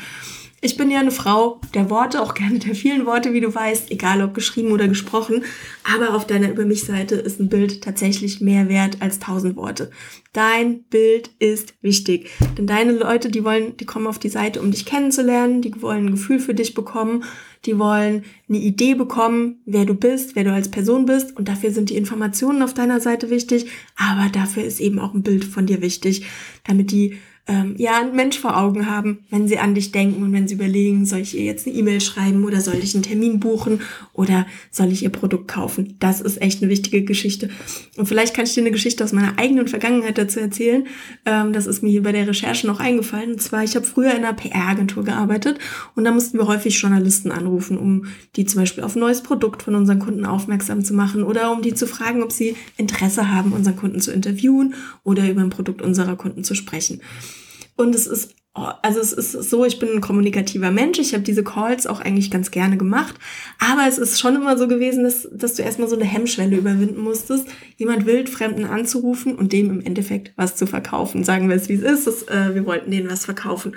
Ich 0.66 0.78
bin 0.78 0.90
ja 0.90 1.00
eine 1.00 1.12
Frau 1.12 1.62
der 1.76 1.92
Worte, 1.92 2.20
auch 2.20 2.34
gerne 2.34 2.58
der 2.58 2.74
vielen 2.74 3.06
Worte, 3.06 3.34
wie 3.34 3.40
du 3.40 3.54
weißt, 3.54 3.92
egal 3.92 4.24
ob 4.24 4.34
geschrieben 4.34 4.72
oder 4.72 4.88
gesprochen. 4.88 5.44
Aber 5.84 6.16
auf 6.16 6.26
deiner 6.26 6.50
Über 6.50 6.66
mich 6.66 6.86
Seite 6.86 7.14
ist 7.14 7.40
ein 7.40 7.50
Bild 7.50 7.84
tatsächlich 7.84 8.42
mehr 8.42 8.68
wert 8.68 8.98
als 9.00 9.20
tausend 9.20 9.58
Worte. 9.58 9.92
Dein 10.34 10.82
Bild 10.86 11.30
ist 11.38 11.76
wichtig. 11.84 12.32
Denn 12.58 12.66
deine 12.66 12.94
Leute, 12.94 13.30
die 13.30 13.44
wollen, 13.44 13.78
die 13.78 13.86
kommen 13.86 14.08
auf 14.08 14.18
die 14.18 14.30
Seite, 14.30 14.60
um 14.60 14.72
dich 14.72 14.88
kennenzulernen, 14.88 15.62
die 15.62 15.80
wollen 15.84 16.08
ein 16.08 16.12
Gefühl 16.14 16.40
für 16.40 16.56
dich 16.56 16.74
bekommen, 16.74 17.26
die 17.66 17.78
wollen 17.78 18.24
eine 18.50 18.58
Idee 18.58 18.96
bekommen, 18.96 19.62
wer 19.68 19.86
du 19.86 19.94
bist, 19.94 20.36
wer 20.36 20.46
du 20.46 20.52
als 20.52 20.72
Person 20.72 21.06
bist. 21.06 21.38
Und 21.38 21.48
dafür 21.48 21.70
sind 21.70 21.92
die 21.92 21.96
Informationen 21.96 22.64
auf 22.64 22.74
deiner 22.74 23.02
Seite 23.02 23.30
wichtig. 23.30 23.68
Aber 23.98 24.32
dafür 24.32 24.64
ist 24.64 24.80
eben 24.80 24.98
auch 24.98 25.14
ein 25.14 25.22
Bild 25.22 25.46
von 25.46 25.68
dir 25.68 25.84
wichtig, 25.84 26.26
damit 26.64 26.90
die 26.90 27.20
ähm, 27.48 27.76
ja, 27.78 28.00
einen 28.00 28.16
Mensch 28.16 28.40
vor 28.40 28.58
Augen 28.58 28.90
haben, 28.90 29.20
wenn 29.30 29.48
sie 29.48 29.60
an 29.60 29.76
dich 29.76 29.92
denken 29.92 30.24
und 30.24 30.34
wenn 30.34 30.48
sie 30.48 30.56
überlegen, 30.56 31.06
soll 31.06 31.20
ich 31.20 31.38
ihr 31.38 31.44
jetzt 31.44 31.68
eine 31.68 31.76
E-Mail 31.76 32.02
schreiben 32.02 32.44
oder 32.44 32.60
soll 32.60 32.76
ich 32.82 32.96
einen 32.96 33.04
Termin 33.04 33.40
buchen 33.40 33.82
oder 34.14 34.48
soll 34.72 34.92
ich 34.92 35.04
ihr 35.04 35.12
Produkt 35.12 35.48
kaufen. 35.48 35.96
Das 36.00 36.22
ist 36.22 36.42
echt 36.42 36.64
eine 36.64 36.72
wichtige 36.72 37.04
Geschichte. 37.04 37.50
Und 37.98 38.08
vielleicht 38.08 38.34
kann 38.34 38.46
ich 38.46 38.56
dir 38.56 38.62
eine 38.62 38.72
Geschichte 38.72 39.04
aus 39.04 39.14
meiner 39.14 39.38
eigenen 39.38 39.68
Vergangenheit 39.68 40.18
dazu 40.18 40.40
erzählen. 40.40 40.88
Ähm, 41.28 41.54
das 41.54 41.68
ist 41.68 41.84
mir 41.84 41.92
hier 41.92 42.02
bei 42.02 42.12
der 42.12 42.28
Recherche 42.28 42.66
noch 42.66 42.80
eingefallen. 42.80 43.34
Und 43.34 43.42
zwar, 43.42 43.64
ich 43.64 43.76
habe 43.76 43.86
früher 43.86 44.12
in 44.12 44.24
einer 44.24 44.34
PR-Agentur 44.34 45.04
gearbeitet 45.04 45.60
und 45.94 46.04
da 46.04 46.12
mussten 46.12 46.40
wir 46.40 46.48
häufig 46.48 46.82
Journalisten 46.82 47.32
anrufen, 47.32 47.78
um 47.78 48.06
die 48.38 48.46
zum 48.46 48.62
Beispiel 48.62 48.84
auf 48.84 48.96
ein 48.96 49.02
neues 49.02 49.22
Produkt 49.22 49.62
von 49.62 49.76
unseren 49.76 50.00
Kunden 50.00 50.26
aufmerksam 50.26 50.84
zu 50.84 50.96
machen 50.96 51.22
oder 51.24 51.52
um 51.52 51.62
die 51.62 51.76
zu 51.76 51.86
fragen, 51.86 52.24
ob 52.24 52.32
sie 52.32 52.56
Interesse 52.78 53.32
haben, 53.32 53.54
unseren 53.54 53.76
Kunden 53.76 54.02
zu 54.02 54.12
interviewen 54.12 54.74
oder 55.04 55.30
über 55.30 55.42
ein 55.42 55.52
Produkt 55.52 55.84
unserer 55.84 56.16
Kunden 56.16 56.44
zu 56.44 56.56
sprechen. 56.56 57.02
Und 57.76 57.94
es 57.94 58.08
ist, 58.08 58.36
also 58.54 59.02
es 59.02 59.12
ist 59.12 59.50
so, 59.50 59.66
ich 59.66 59.80
bin 59.80 59.90
ein 59.90 60.02
kommunikativer 60.02 60.72
Mensch. 60.72 60.98
Ich 61.00 61.14
habe 61.14 61.24
diese 61.24 61.44
Calls 61.44 61.88
auch 61.88 62.00
eigentlich 62.00 62.32
ganz 62.32 62.52
gerne 62.52 62.78
gemacht. 62.78 63.16
Aber 63.60 63.88
es 63.88 63.98
ist 63.98 64.20
schon 64.20 64.36
immer 64.36 64.58
so 64.58 64.68
gewesen, 64.68 65.04
dass, 65.04 65.28
dass 65.32 65.56
du 65.56 65.64
erstmal 65.64 65.90
so 65.90 65.96
eine 65.96 66.06
Hemmschwelle 66.06 66.56
überwinden 66.56 67.02
musstest, 67.02 67.48
jemand 67.78 68.06
wildfremden 68.06 68.66
anzurufen 68.66 69.36
und 69.36 69.52
dem 69.52 69.70
im 69.70 69.82
Endeffekt 69.82 70.32
was 70.38 70.56
zu 70.56 70.68
verkaufen. 70.68 71.24
Sagen 71.26 71.50
wir 71.50 71.56
es, 71.56 71.68
wie 71.68 71.74
es 71.74 71.82
ist. 71.82 72.08
Das, 72.08 72.24
äh, 72.24 72.56
wir 72.56 72.66
wollten 72.66 72.92
denen 72.92 73.10
was 73.10 73.26
verkaufen. 73.26 73.74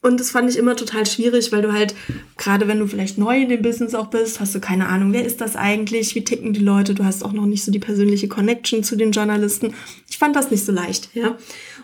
Und 0.00 0.20
das 0.20 0.30
fand 0.30 0.48
ich 0.48 0.56
immer 0.56 0.76
total 0.76 1.06
schwierig, 1.06 1.50
weil 1.50 1.62
du 1.62 1.72
halt, 1.72 1.94
gerade 2.36 2.68
wenn 2.68 2.78
du 2.78 2.86
vielleicht 2.86 3.18
neu 3.18 3.42
in 3.42 3.48
dem 3.48 3.62
Business 3.62 3.94
auch 3.94 4.06
bist, 4.06 4.38
hast 4.38 4.54
du 4.54 4.60
keine 4.60 4.88
Ahnung, 4.88 5.12
wer 5.12 5.24
ist 5.24 5.40
das 5.40 5.56
eigentlich, 5.56 6.14
wie 6.14 6.22
ticken 6.22 6.52
die 6.52 6.60
Leute, 6.60 6.94
du 6.94 7.04
hast 7.04 7.24
auch 7.24 7.32
noch 7.32 7.46
nicht 7.46 7.64
so 7.64 7.72
die 7.72 7.80
persönliche 7.80 8.28
Connection 8.28 8.84
zu 8.84 8.94
den 8.94 9.10
Journalisten. 9.10 9.74
Ich 10.08 10.18
fand 10.18 10.36
das 10.36 10.50
nicht 10.50 10.64
so 10.64 10.72
leicht, 10.72 11.10
ja. 11.14 11.36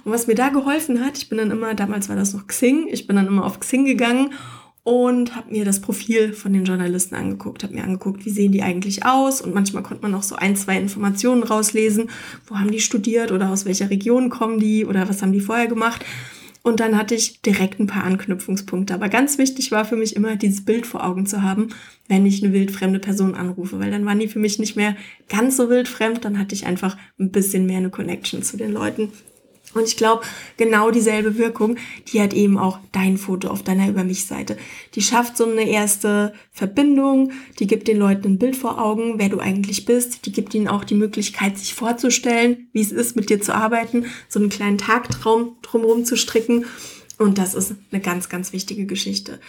Und 0.05 0.12
was 0.12 0.27
mir 0.27 0.35
da 0.35 0.51
geholfen 0.51 1.05
hat, 1.05 1.17
ich 1.17 1.29
bin 1.29 1.39
dann 1.39 1.51
immer, 1.51 1.75
damals 1.75 2.09
war 2.09 2.17
das 2.17 2.35
noch 2.35 2.47
Xing, 2.47 2.89
ich 2.91 3.06
bin 3.06 3.17
dann 3.17 3.27
immer 3.27 3.45
auf 3.45 3.61
Xing 3.61 3.85
gegangen 3.85 4.35
und 4.85 5.35
habe 5.35 5.51
mir 5.51 5.65
das 5.65 5.81
Profil 5.81 6.35
von 6.35 6.53
den 6.53 6.65
Journalisten 6.65 7.14
angeguckt, 7.14 7.62
habe 7.62 7.75
mir 7.75 7.85
angeguckt, 7.85 8.26
wie 8.26 8.31
sehen 8.31 8.52
die 8.52 8.62
eigentlich 8.62 9.07
aus? 9.07 9.40
Und 9.40 9.55
manchmal 9.55 9.83
konnte 9.83 10.02
man 10.02 10.14
auch 10.14 10.23
so 10.23 10.37
ein, 10.37 10.57
zwei 10.57 10.78
Informationen 10.78 11.43
rauslesen, 11.43 12.11
wo 12.47 12.57
haben 12.57 12.71
die 12.71 12.81
studiert 12.81 13.33
oder 13.33 13.50
aus 13.50 13.64
welcher 13.64 13.88
Region 13.88 14.28
kommen 14.28 14.61
die 14.61 14.85
oder 14.85 15.09
was 15.09 15.23
haben 15.23 15.33
die 15.33 15.40
vorher 15.40 15.69
gemacht? 15.69 16.05
Und 16.62 16.81
dann 16.81 16.97
hatte 16.97 17.14
ich 17.14 17.43
direkt 17.43 17.81
ein 17.81 17.87
paar 17.87 18.05
Anknüpfungspunkte. 18.05 18.95
Aber 18.95 19.11
ganz 19.11 19.37
wichtig 19.37 19.71
war 19.71 19.85
für 19.85 19.97
mich 19.97 20.17
immer, 20.17 20.37
dieses 20.37 20.64
Bild 20.64 20.87
vor 20.87 21.05
Augen 21.05 21.26
zu 21.26 21.43
haben, 21.43 21.69
wenn 22.09 22.25
ich 22.25 22.43
eine 22.43 22.55
wildfremde 22.55 23.00
Person 23.00 23.35
anrufe, 23.35 23.81
weil 23.81 23.90
dann 23.90 24.07
waren 24.07 24.19
die 24.19 24.28
für 24.28 24.38
mich 24.38 24.59
nicht 24.59 24.76
mehr 24.76 24.97
ganz 25.28 25.57
so 25.57 25.69
wildfremd, 25.69 26.25
dann 26.25 26.38
hatte 26.38 26.55
ich 26.55 26.67
einfach 26.67 26.97
ein 27.19 27.31
bisschen 27.31 27.67
mehr 27.67 27.78
eine 27.78 27.90
Connection 27.90 28.43
zu 28.43 28.57
den 28.57 28.73
Leuten. 28.73 29.12
Und 29.75 29.88
ich 29.88 29.97
glaube, 29.97 30.23
genau 30.57 30.90
dieselbe 30.90 31.37
Wirkung, 31.37 31.76
die 32.09 32.21
hat 32.21 32.33
eben 32.33 32.59
auch 32.59 32.78
dein 32.93 33.19
Foto 33.19 33.49
auf 33.49 33.62
deiner 33.62 33.88
Über 33.88 34.04
mich-Seite. 34.04 34.57
Die 34.95 35.02
schafft 35.02 35.37
so 35.37 35.45
eine 35.45 35.69
erste 35.69 36.33
Verbindung, 36.52 37.33
die 37.59 37.66
gibt 37.66 37.88
den 37.88 37.99
Leuten 37.99 38.28
ein 38.28 38.38
Bild 38.38 38.57
vor 38.57 38.81
Augen, 38.81 39.19
wer 39.19 39.28
du 39.28 39.40
eigentlich 39.40 39.85
bist, 39.85 40.26
die 40.26 40.33
gibt 40.33 40.54
ihnen 40.54 40.69
auch 40.69 40.85
die 40.85 40.95
Möglichkeit, 40.95 41.59
sich 41.59 41.75
vorzustellen, 41.75 42.69
wie 42.73 42.81
es 42.81 42.93
ist, 42.93 43.16
mit 43.16 43.31
dir 43.31 43.40
zu 43.40 43.54
arbeiten, 43.54 44.07
so 44.28 44.38
einen 44.38 44.49
kleinen 44.49 44.78
Tagtraum 44.78 45.57
drumherum 45.62 46.04
zu 46.04 46.16
stricken. 46.16 46.66
Und 47.19 47.38
das 47.38 47.54
ist 47.54 47.75
eine 47.90 48.00
ganz, 48.00 48.28
ganz 48.28 48.52
wichtige 48.52 48.87
Geschichte. 48.87 49.40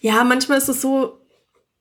Ja, 0.00 0.24
manchmal 0.24 0.58
ist 0.58 0.68
es 0.68 0.80
so, 0.80 1.19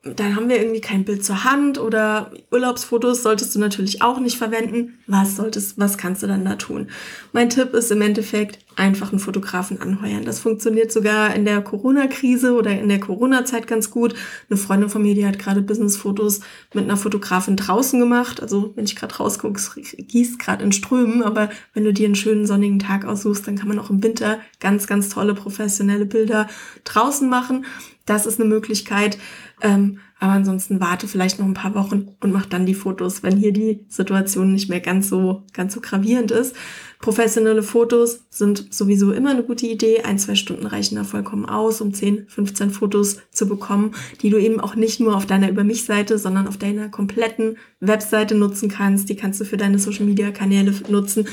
dann 0.03 0.35
haben 0.35 0.47
wir 0.47 0.57
irgendwie 0.57 0.79
kein 0.79 1.03
Bild 1.03 1.25
zur 1.25 1.43
Hand 1.43 1.77
oder 1.77 2.31
Urlaubsfotos 2.51 3.21
solltest 3.21 3.53
du 3.53 3.59
natürlich 3.59 4.01
auch 4.01 4.19
nicht 4.19 4.37
verwenden. 4.37 4.99
Was 5.07 5.35
solltest, 5.35 5.77
was 5.77 5.97
kannst 5.97 6.23
du 6.23 6.27
dann 6.27 6.45
da 6.45 6.55
tun? 6.55 6.89
Mein 7.33 7.49
Tipp 7.49 7.73
ist 7.73 7.91
im 7.91 8.01
Endeffekt 8.01 8.59
einfach 8.79 9.11
einen 9.11 9.19
Fotografen 9.19 9.79
anheuern. 9.81 10.23
Das 10.23 10.39
funktioniert 10.39 10.91
sogar 10.91 11.35
in 11.35 11.45
der 11.45 11.61
Corona-Krise 11.61 12.53
oder 12.53 12.71
in 12.71 12.89
der 12.89 12.99
Corona-Zeit 12.99 13.67
ganz 13.67 13.91
gut. 13.91 14.15
Eine 14.49 14.57
Freundin 14.57 14.89
von 14.89 15.01
mir, 15.01 15.13
die 15.13 15.27
hat 15.27 15.37
gerade 15.37 15.61
Business-Fotos 15.61 16.39
mit 16.73 16.85
einer 16.85 16.97
Fotografin 16.97 17.57
draußen 17.57 17.99
gemacht. 17.99 18.41
Also 18.41 18.73
wenn 18.75 18.85
ich 18.85 18.95
gerade 18.95 19.15
rausgucke, 19.15 19.61
gießt 19.97 20.39
gerade 20.39 20.63
in 20.63 20.71
Strömen, 20.71 21.21
aber 21.21 21.49
wenn 21.73 21.83
du 21.83 21.93
dir 21.93 22.05
einen 22.05 22.15
schönen 22.15 22.47
sonnigen 22.47 22.79
Tag 22.79 23.05
aussuchst, 23.05 23.45
dann 23.45 23.57
kann 23.57 23.67
man 23.67 23.77
auch 23.77 23.89
im 23.89 24.01
Winter 24.01 24.39
ganz, 24.59 24.87
ganz 24.87 25.09
tolle 25.09 25.35
professionelle 25.35 26.05
Bilder 26.05 26.47
draußen 26.85 27.29
machen. 27.29 27.65
Das 28.05 28.25
ist 28.25 28.39
eine 28.39 28.49
Möglichkeit. 28.49 29.19
Ähm, 29.61 29.99
Aber 30.21 30.31
ansonsten 30.31 30.79
warte 30.79 31.07
vielleicht 31.07 31.39
noch 31.39 31.45
ein 31.45 31.53
paar 31.53 31.75
Wochen 31.75 32.15
und 32.21 32.31
mach 32.31 32.45
dann 32.45 32.65
die 32.65 32.73
Fotos, 32.73 33.23
wenn 33.23 33.37
hier 33.37 33.53
die 33.53 33.85
Situation 33.87 34.51
nicht 34.51 34.69
mehr 34.69 34.79
ganz 34.79 35.09
so, 35.09 35.43
ganz 35.53 35.73
so 35.73 35.81
gravierend 35.81 36.31
ist. 36.31 36.55
Professionelle 36.99 37.63
Fotos 37.63 38.25
sind 38.29 38.73
sowieso 38.73 39.13
immer 39.13 39.29
eine 39.29 39.43
gute 39.43 39.65
Idee. 39.65 40.01
Ein, 40.01 40.19
zwei 40.19 40.35
Stunden 40.35 40.65
reichen 40.65 40.95
da 40.95 41.05
vollkommen 41.05 41.45
aus, 41.45 41.79
um 41.79 41.93
10, 41.93 42.27
15 42.27 42.71
Fotos 42.71 43.19
zu 43.31 43.47
bekommen, 43.47 43.95
die 44.21 44.29
du 44.29 44.37
eben 44.37 44.59
auch 44.59 44.75
nicht 44.75 44.99
nur 44.99 45.15
auf 45.15 45.25
deiner 45.25 45.49
Über 45.49 45.63
mich-Seite, 45.63 46.17
sondern 46.17 46.45
auf 46.45 46.57
deiner 46.57 46.89
kompletten 46.89 47.57
Webseite 47.79 48.35
nutzen 48.35 48.67
kannst. 48.67 49.07
Die 49.07 49.15
kannst 49.15 49.39
du 49.39 49.45
für 49.45 49.55
deine 49.55 49.79
Social-Media-Kanäle 49.79 50.73
nutzen. 50.89 51.25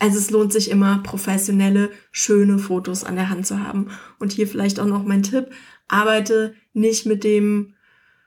Also 0.00 0.18
es 0.18 0.32
lohnt 0.32 0.52
sich 0.52 0.72
immer, 0.72 0.98
professionelle, 1.04 1.90
schöne 2.10 2.58
Fotos 2.58 3.04
an 3.04 3.14
der 3.14 3.30
Hand 3.30 3.46
zu 3.46 3.60
haben. 3.60 3.90
Und 4.18 4.32
hier 4.32 4.48
vielleicht 4.48 4.80
auch 4.80 4.86
noch 4.86 5.04
mein 5.04 5.22
Tipp. 5.22 5.50
Arbeite 5.86 6.54
nicht 6.72 7.06
mit 7.06 7.22
dem 7.22 7.74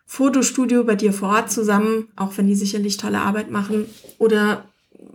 Fotostudio 0.05 0.85
bei 0.85 0.95
dir 0.95 1.11
vor 1.11 1.29
Ort 1.29 1.51
zusammen, 1.51 2.07
auch 2.15 2.37
wenn 2.37 2.47
die 2.47 2.55
sicherlich 2.55 2.95
tolle 2.95 3.19
Arbeit 3.19 3.51
machen, 3.51 3.85
oder 4.17 4.63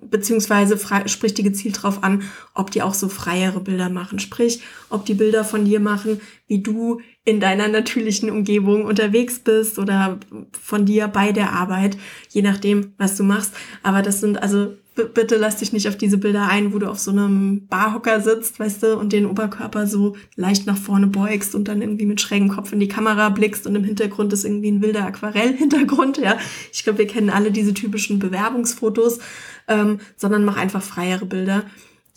beziehungsweise 0.03 0.77
frei, 0.77 1.07
sprich 1.09 1.35
die 1.35 1.43
gezielt 1.43 1.83
drauf 1.83 2.03
an, 2.03 2.23
ob 2.55 2.71
die 2.71 2.83
auch 2.83 2.95
so 2.95 3.09
freiere 3.09 3.61
Bilder 3.61 3.89
machen. 3.89 4.19
Sprich, 4.19 4.63
ob 4.89 5.05
die 5.07 5.15
Bilder 5.15 5.45
von 5.45 5.65
dir 5.65 5.81
machen, 5.81 6.21
wie 6.47 6.63
du 6.63 7.01
in 7.25 7.41
deiner 7.41 7.69
natürlichen 7.69 8.31
Umgebung 8.31 8.85
unterwegs 8.85 9.39
bist 9.39 9.79
oder 9.79 10.19
von 10.61 10.87
dir 10.87 11.09
bei 11.09 11.33
der 11.33 11.53
Arbeit, 11.53 11.97
je 12.31 12.43
nachdem, 12.43 12.95
was 12.99 13.17
du 13.17 13.23
machst. 13.23 13.55
Aber 13.83 14.03
das 14.03 14.21
sind 14.21 14.43
also 14.43 14.75
bitte 14.95 15.37
lass 15.37 15.57
dich 15.57 15.73
nicht 15.73 15.89
auf 15.89 15.97
diese 15.97 16.19
Bilder 16.19 16.49
ein, 16.49 16.73
wo 16.73 16.79
du 16.79 16.89
auf 16.89 16.99
so 16.99 17.11
einem 17.11 17.67
Barhocker 17.69 18.21
sitzt, 18.21 18.59
weißt 18.59 18.83
du, 18.83 18.99
und 18.99 19.13
den 19.13 19.27
Oberkörper 19.27 19.87
so 19.87 20.17
leicht 20.37 20.67
nach 20.67 20.77
vorne 20.77 21.07
beugst 21.07 21.55
und 21.55 21.69
dann 21.69 21.81
irgendwie 21.81 22.07
mit 22.07 22.21
schrägem 22.21 22.49
Kopf 22.49 22.73
in 22.73 22.81
die 22.81 22.89
Kamera 22.89 23.29
blickst 23.29 23.67
und 23.67 23.77
im 23.77 23.85
Hintergrund 23.85 24.33
ist 24.33 24.45
irgendwie 24.45 24.71
ein 24.71 24.83
wilder 24.83 25.07
Aquarellhintergrund, 25.07 26.19
ja. 26.19 26.37
Ich 26.73 26.85
glaube, 26.85 26.99
wir 26.99 27.07
kennen 27.07 27.31
alle 27.31 27.53
diese 27.53 27.75
typischen 27.75 28.19
Bewerbungsfotos, 28.19 29.21
ähm, 29.69 30.01
sondern 30.17 30.45
mach 30.45 30.57
einfach 30.57 30.83
freiere 30.83 31.27
Bilder. 31.27 31.65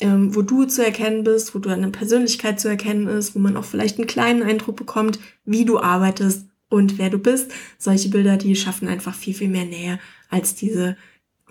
Ähm, 0.02 0.36
wo 0.36 0.42
du 0.42 0.66
zu 0.66 0.84
erkennen 0.84 1.24
bist, 1.24 1.54
wo 1.54 1.60
du 1.60 1.70
deine 1.70 1.90
Persönlichkeit 1.90 2.60
zu 2.60 2.68
erkennen 2.68 3.08
ist, 3.08 3.36
wo 3.36 3.40
man 3.40 3.56
auch 3.56 3.64
vielleicht 3.64 4.00
einen 4.00 4.08
kleinen 4.08 4.42
Eindruck 4.42 4.76
bekommt, 4.76 5.20
wie 5.46 5.66
du 5.66 5.80
arbeitest 5.80 6.48
und 6.68 6.98
wer 6.98 7.12
du 7.12 7.20
bist. 7.20 7.52
Solche 7.78 8.10
Bilder, 8.10 8.38
die 8.38 8.56
schaffen 8.56 8.88
einfach 8.88 9.14
viel, 9.14 9.36
viel 9.36 9.50
mehr 9.50 9.66
Nähe 9.66 10.00
als 10.30 10.56
diese 10.56 10.98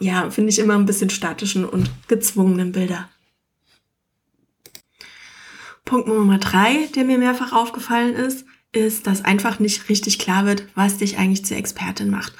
ja, 0.02 0.30
finde 0.30 0.50
ich 0.50 0.58
immer 0.58 0.74
ein 0.74 0.86
bisschen 0.86 1.10
statischen 1.10 1.64
und 1.64 1.90
gezwungenen 2.08 2.72
Bilder. 2.72 3.08
Punkt 5.84 6.08
Nummer 6.08 6.38
drei, 6.38 6.88
der 6.94 7.04
mir 7.04 7.18
mehrfach 7.18 7.52
aufgefallen 7.52 8.14
ist, 8.14 8.44
ist, 8.72 9.06
dass 9.06 9.24
einfach 9.24 9.58
nicht 9.58 9.88
richtig 9.88 10.18
klar 10.18 10.46
wird, 10.46 10.66
was 10.74 10.98
dich 10.98 11.18
eigentlich 11.18 11.44
zur 11.44 11.56
Expertin 11.56 12.10
macht. 12.10 12.32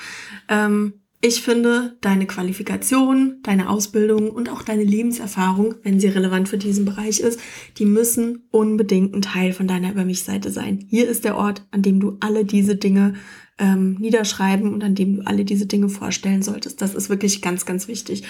Ähm, 0.48 0.94
ich 1.24 1.42
finde, 1.42 1.96
deine 2.00 2.26
Qualifikation, 2.26 3.38
deine 3.44 3.68
Ausbildung 3.68 4.30
und 4.30 4.48
auch 4.48 4.62
deine 4.62 4.82
Lebenserfahrung, 4.82 5.76
wenn 5.84 6.00
sie 6.00 6.08
relevant 6.08 6.48
für 6.48 6.58
diesen 6.58 6.84
Bereich 6.84 7.20
ist, 7.20 7.38
die 7.78 7.84
müssen 7.84 8.48
unbedingt 8.50 9.14
ein 9.14 9.22
Teil 9.22 9.52
von 9.52 9.68
deiner 9.68 9.92
Über 9.92 10.04
mich-Seite 10.04 10.50
sein. 10.50 10.84
Hier 10.88 11.08
ist 11.08 11.24
der 11.24 11.36
Ort, 11.36 11.64
an 11.70 11.82
dem 11.82 12.00
du 12.00 12.16
alle 12.18 12.44
diese 12.44 12.74
Dinge 12.74 13.14
ähm, 13.58 13.96
niederschreiben 13.98 14.72
und 14.72 14.82
an 14.82 14.94
dem 14.94 15.16
du 15.16 15.26
alle 15.26 15.44
diese 15.44 15.66
Dinge 15.66 15.88
vorstellen 15.88 16.42
solltest. 16.42 16.80
Das 16.80 16.94
ist 16.94 17.08
wirklich 17.08 17.42
ganz, 17.42 17.66
ganz 17.66 17.88
wichtig. 17.88 18.24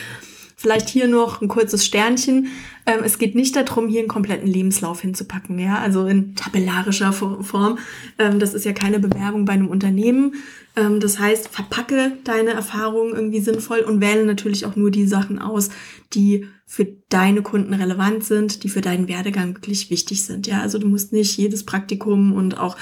Vielleicht 0.57 0.89
hier 0.89 1.09
noch 1.09 1.41
ein 1.41 1.49
kurzes 1.49 1.85
Sternchen. 1.85 2.49
Ähm, 2.87 3.01
es 3.05 3.19
geht 3.19 3.35
nicht 3.35 3.57
darum, 3.57 3.89
hier 3.89 4.01
einen 4.01 4.09
kompletten 4.09 4.47
Lebenslauf 4.47 5.01
hinzupacken, 5.01 5.59
ja, 5.59 5.79
also 5.79 6.07
in 6.07 6.37
tabellarischer 6.37 7.13
Form. 7.13 7.79
Ähm, 8.19 8.39
das 8.39 8.55
ist 8.55 8.65
ja 8.65 8.73
keine 8.73 9.01
Bewerbung 9.01 9.45
bei 9.45 9.55
einem 9.55 9.67
Unternehmen. 9.67 10.35
Ähm, 10.77 11.01
das 11.01 11.19
heißt, 11.19 11.49
verpacke 11.49 12.13
deine 12.23 12.51
Erfahrungen 12.51 13.15
irgendwie 13.15 13.41
sinnvoll 13.41 13.81
und 13.81 14.01
wähle 14.01 14.25
natürlich 14.25 14.65
auch 14.65 14.77
nur 14.77 14.93
die 14.93 15.07
Sachen 15.07 15.41
aus, 15.41 15.71
die 16.13 16.47
für 16.65 16.87
deine 17.09 17.43
Kunden 17.43 17.75
relevant 17.75 18.23
sind, 18.23 18.63
die 18.63 18.69
für 18.69 18.83
deinen 18.83 19.09
Werdegang 19.09 19.57
wirklich 19.57 19.91
wichtig 19.91 20.25
sind. 20.25 20.47
Ja, 20.47 20.61
also 20.61 20.79
du 20.79 20.87
musst 20.87 21.13
nicht 21.13 21.37
jedes 21.37 21.65
Praktikum 21.67 22.33
und 22.33 22.57
auch 22.57 22.77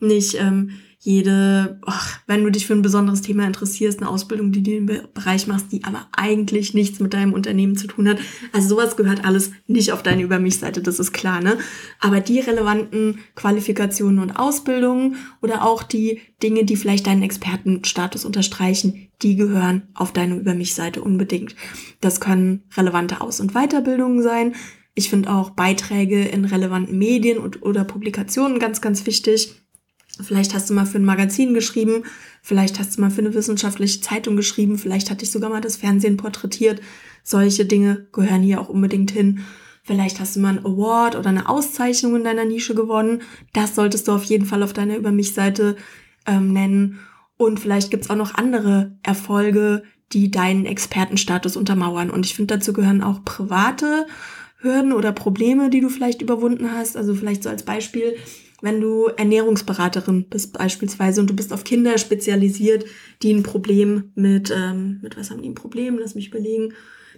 nicht 0.00 0.36
ähm, 0.40 0.70
jede, 1.06 1.78
ach, 1.86 2.18
wenn 2.26 2.42
du 2.42 2.50
dich 2.50 2.66
für 2.66 2.72
ein 2.72 2.82
besonderes 2.82 3.22
Thema 3.22 3.46
interessierst, 3.46 4.00
eine 4.00 4.10
Ausbildung, 4.10 4.50
die 4.50 4.64
du 4.64 4.72
im 4.72 4.86
Bereich 4.86 5.46
machst, 5.46 5.70
die 5.70 5.84
aber 5.84 6.08
eigentlich 6.10 6.74
nichts 6.74 6.98
mit 6.98 7.14
deinem 7.14 7.32
Unternehmen 7.32 7.76
zu 7.76 7.86
tun 7.86 8.08
hat. 8.08 8.18
Also 8.52 8.70
sowas 8.70 8.96
gehört 8.96 9.24
alles 9.24 9.52
nicht 9.68 9.92
auf 9.92 10.02
deine 10.02 10.22
Über 10.22 10.40
mich-Seite, 10.40 10.82
das 10.82 10.98
ist 10.98 11.12
klar, 11.12 11.40
ne? 11.40 11.58
Aber 12.00 12.18
die 12.18 12.40
relevanten 12.40 13.20
Qualifikationen 13.36 14.18
und 14.18 14.32
Ausbildungen 14.32 15.14
oder 15.40 15.64
auch 15.64 15.84
die 15.84 16.22
Dinge, 16.42 16.64
die 16.64 16.74
vielleicht 16.74 17.06
deinen 17.06 17.22
Expertenstatus 17.22 18.24
unterstreichen, 18.24 19.06
die 19.22 19.36
gehören 19.36 19.82
auf 19.94 20.12
deine 20.12 20.34
Über 20.34 20.54
mich-Seite 20.54 21.02
unbedingt. 21.02 21.54
Das 22.00 22.18
können 22.18 22.64
relevante 22.76 23.20
Aus- 23.20 23.38
und 23.38 23.52
Weiterbildungen 23.52 24.24
sein. 24.24 24.56
Ich 24.96 25.08
finde 25.08 25.30
auch 25.30 25.50
Beiträge 25.50 26.24
in 26.24 26.44
relevanten 26.44 26.98
Medien 26.98 27.38
und, 27.38 27.62
oder 27.62 27.84
Publikationen 27.84 28.58
ganz, 28.58 28.80
ganz 28.80 29.06
wichtig. 29.06 29.54
Vielleicht 30.20 30.54
hast 30.54 30.70
du 30.70 30.74
mal 30.74 30.86
für 30.86 30.98
ein 30.98 31.04
Magazin 31.04 31.52
geschrieben, 31.52 32.04
vielleicht 32.42 32.78
hast 32.78 32.96
du 32.96 33.02
mal 33.02 33.10
für 33.10 33.20
eine 33.20 33.34
wissenschaftliche 33.34 34.00
Zeitung 34.00 34.36
geschrieben, 34.36 34.78
vielleicht 34.78 35.10
hat 35.10 35.20
dich 35.20 35.30
sogar 35.30 35.50
mal 35.50 35.60
das 35.60 35.76
Fernsehen 35.76 36.16
porträtiert. 36.16 36.80
Solche 37.22 37.66
Dinge 37.66 38.06
gehören 38.12 38.42
hier 38.42 38.60
auch 38.60 38.68
unbedingt 38.68 39.10
hin. 39.10 39.40
Vielleicht 39.82 40.18
hast 40.18 40.34
du 40.34 40.40
mal 40.40 40.56
einen 40.56 40.66
Award 40.66 41.14
oder 41.16 41.28
eine 41.28 41.48
Auszeichnung 41.48 42.16
in 42.16 42.24
deiner 42.24 42.44
Nische 42.44 42.74
gewonnen. 42.74 43.22
Das 43.52 43.74
solltest 43.74 44.08
du 44.08 44.12
auf 44.12 44.24
jeden 44.24 44.46
Fall 44.46 44.62
auf 44.62 44.72
deiner 44.72 44.96
Über 44.96 45.12
mich-Seite 45.12 45.76
ähm, 46.26 46.52
nennen. 46.52 46.98
Und 47.36 47.60
vielleicht 47.60 47.90
gibt's 47.90 48.10
auch 48.10 48.16
noch 48.16 48.34
andere 48.34 48.96
Erfolge, 49.02 49.84
die 50.12 50.30
deinen 50.30 50.66
Expertenstatus 50.66 51.56
untermauern. 51.56 52.10
Und 52.10 52.26
ich 52.26 52.34
finde, 52.34 52.56
dazu 52.56 52.72
gehören 52.72 53.02
auch 53.02 53.24
private 53.24 54.06
Hürden 54.58 54.92
oder 54.92 55.12
Probleme, 55.12 55.70
die 55.70 55.80
du 55.80 55.88
vielleicht 55.88 56.22
überwunden 56.22 56.72
hast. 56.72 56.96
Also 56.96 57.14
vielleicht 57.14 57.42
so 57.42 57.48
als 57.48 57.64
Beispiel, 57.64 58.16
wenn 58.62 58.80
du 58.80 59.06
Ernährungsberaterin 59.06 60.28
bist 60.28 60.52
beispielsweise 60.52 61.20
und 61.20 61.28
du 61.28 61.34
bist 61.34 61.52
auf 61.52 61.64
Kinder 61.64 61.98
spezialisiert, 61.98 62.84
die 63.22 63.32
ein 63.32 63.42
Problem 63.42 64.12
mit, 64.14 64.52
ähm, 64.54 65.00
mit 65.02 65.16
was 65.16 65.30
haben 65.30 65.42
die 65.42 65.48
ein 65.48 65.54
Problem? 65.54 65.98
Lass 65.98 66.14
mich 66.14 66.28
überlegen 66.28 66.72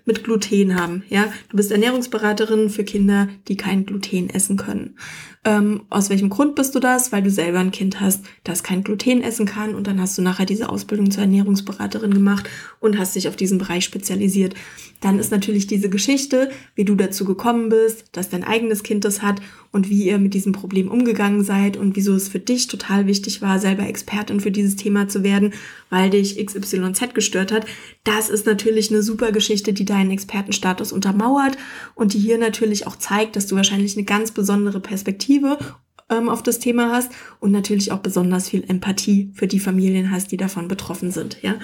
mit 0.08 0.24
Gluten 0.24 0.74
haben. 0.74 1.04
Ja, 1.08 1.32
du 1.50 1.56
bist 1.56 1.70
Ernährungsberaterin 1.70 2.70
für 2.70 2.82
Kinder, 2.82 3.28
die 3.46 3.56
kein 3.56 3.86
Gluten 3.86 4.28
essen 4.30 4.56
können. 4.56 4.96
Ähm, 5.44 5.82
aus 5.88 6.10
welchem 6.10 6.30
Grund 6.30 6.56
bist 6.56 6.74
du 6.74 6.80
das? 6.80 7.12
Weil 7.12 7.22
du 7.22 7.30
selber 7.30 7.60
ein 7.60 7.70
Kind 7.70 8.00
hast, 8.00 8.24
das 8.42 8.64
kein 8.64 8.82
Gluten 8.82 9.22
essen 9.22 9.46
kann 9.46 9.74
und 9.74 9.86
dann 9.86 10.00
hast 10.00 10.18
du 10.18 10.22
nachher 10.22 10.46
diese 10.46 10.68
Ausbildung 10.68 11.10
zur 11.10 11.22
Ernährungsberaterin 11.22 12.12
gemacht 12.12 12.48
und 12.80 12.98
hast 12.98 13.14
dich 13.14 13.28
auf 13.28 13.36
diesen 13.36 13.58
Bereich 13.58 13.84
spezialisiert. 13.84 14.54
Dann 15.00 15.18
ist 15.18 15.30
natürlich 15.30 15.68
diese 15.68 15.88
Geschichte, 15.88 16.50
wie 16.74 16.84
du 16.84 16.96
dazu 16.96 17.24
gekommen 17.24 17.68
bist, 17.68 18.06
dass 18.12 18.30
dein 18.30 18.42
eigenes 18.42 18.82
Kind 18.82 19.04
das 19.04 19.22
hat 19.22 19.40
und 19.70 19.88
wie 19.88 20.04
ihr 20.04 20.18
mit 20.18 20.34
diesem 20.34 20.52
Problem 20.52 20.90
umgegangen 20.90 21.44
seid 21.44 21.76
und 21.76 21.94
wieso 21.94 22.14
es 22.14 22.28
für 22.28 22.40
dich 22.40 22.66
total 22.66 23.06
wichtig 23.06 23.40
war, 23.40 23.60
selber 23.60 23.86
Expertin 23.86 24.40
für 24.40 24.50
dieses 24.50 24.76
Thema 24.76 25.08
zu 25.08 25.22
werden, 25.22 25.52
weil 25.88 26.10
dich 26.10 26.44
XYZ 26.44 27.14
gestört 27.14 27.52
hat. 27.52 27.64
Das 28.02 28.28
ist 28.28 28.46
natürlich 28.46 28.90
eine 28.90 29.02
super 29.02 29.30
Geschichte, 29.30 29.72
die 29.72 29.84
deinen 29.98 30.10
Expertenstatus 30.10 30.92
untermauert 30.92 31.56
und 31.94 32.14
die 32.14 32.18
hier 32.18 32.38
natürlich 32.38 32.86
auch 32.86 32.96
zeigt, 32.96 33.36
dass 33.36 33.46
du 33.46 33.56
wahrscheinlich 33.56 33.96
eine 33.96 34.04
ganz 34.04 34.30
besondere 34.30 34.80
Perspektive 34.80 35.58
ähm, 36.10 36.28
auf 36.28 36.42
das 36.42 36.58
Thema 36.58 36.90
hast 36.92 37.12
und 37.40 37.52
natürlich 37.52 37.92
auch 37.92 37.98
besonders 37.98 38.48
viel 38.48 38.64
Empathie 38.68 39.30
für 39.34 39.46
die 39.46 39.60
Familien 39.60 40.10
hast, 40.10 40.32
die 40.32 40.36
davon 40.36 40.68
betroffen 40.68 41.10
sind. 41.10 41.42
Ja, 41.42 41.56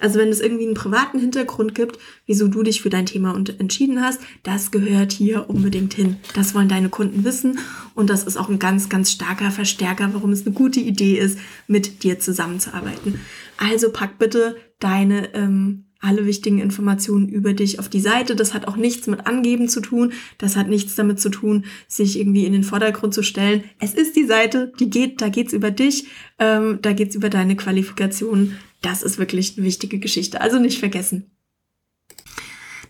also 0.00 0.18
wenn 0.18 0.30
es 0.30 0.40
irgendwie 0.40 0.64
einen 0.64 0.74
privaten 0.74 1.20
Hintergrund 1.20 1.76
gibt, 1.76 1.98
wieso 2.26 2.48
du 2.48 2.64
dich 2.64 2.82
für 2.82 2.90
dein 2.90 3.06
Thema 3.06 3.36
entschieden 3.36 4.02
hast, 4.02 4.20
das 4.42 4.72
gehört 4.72 5.12
hier 5.12 5.48
unbedingt 5.48 5.94
hin. 5.94 6.16
Das 6.34 6.54
wollen 6.54 6.68
deine 6.68 6.88
Kunden 6.88 7.24
wissen 7.24 7.60
und 7.94 8.10
das 8.10 8.24
ist 8.24 8.36
auch 8.36 8.48
ein 8.48 8.58
ganz, 8.58 8.88
ganz 8.88 9.12
starker 9.12 9.52
Verstärker, 9.52 10.10
warum 10.12 10.32
es 10.32 10.44
eine 10.44 10.54
gute 10.54 10.80
Idee 10.80 11.18
ist, 11.18 11.38
mit 11.68 12.02
dir 12.02 12.18
zusammenzuarbeiten. 12.18 13.20
Also 13.58 13.92
pack 13.92 14.18
bitte 14.18 14.56
deine 14.80 15.32
ähm, 15.34 15.84
alle 16.02 16.26
wichtigen 16.26 16.58
Informationen 16.58 17.28
über 17.28 17.54
dich 17.54 17.78
auf 17.78 17.88
die 17.88 18.00
Seite. 18.00 18.36
Das 18.36 18.52
hat 18.52 18.68
auch 18.68 18.76
nichts 18.76 19.06
mit 19.06 19.26
Angeben 19.26 19.68
zu 19.68 19.80
tun. 19.80 20.12
Das 20.36 20.56
hat 20.56 20.68
nichts 20.68 20.94
damit 20.96 21.20
zu 21.20 21.30
tun, 21.30 21.64
sich 21.88 22.18
irgendwie 22.18 22.44
in 22.44 22.52
den 22.52 22.64
Vordergrund 22.64 23.14
zu 23.14 23.22
stellen. 23.22 23.64
Es 23.78 23.94
ist 23.94 24.16
die 24.16 24.26
Seite, 24.26 24.72
die 24.80 24.90
geht, 24.90 25.20
da 25.20 25.28
geht's 25.28 25.52
über 25.52 25.70
dich, 25.70 26.08
ähm, 26.38 26.80
da 26.82 26.92
geht's 26.92 27.14
über 27.14 27.30
deine 27.30 27.56
Qualifikationen. 27.56 28.58
Das 28.82 29.02
ist 29.02 29.18
wirklich 29.18 29.56
eine 29.56 29.64
wichtige 29.64 29.98
Geschichte. 29.98 30.40
Also 30.40 30.58
nicht 30.58 30.80
vergessen. 30.80 31.30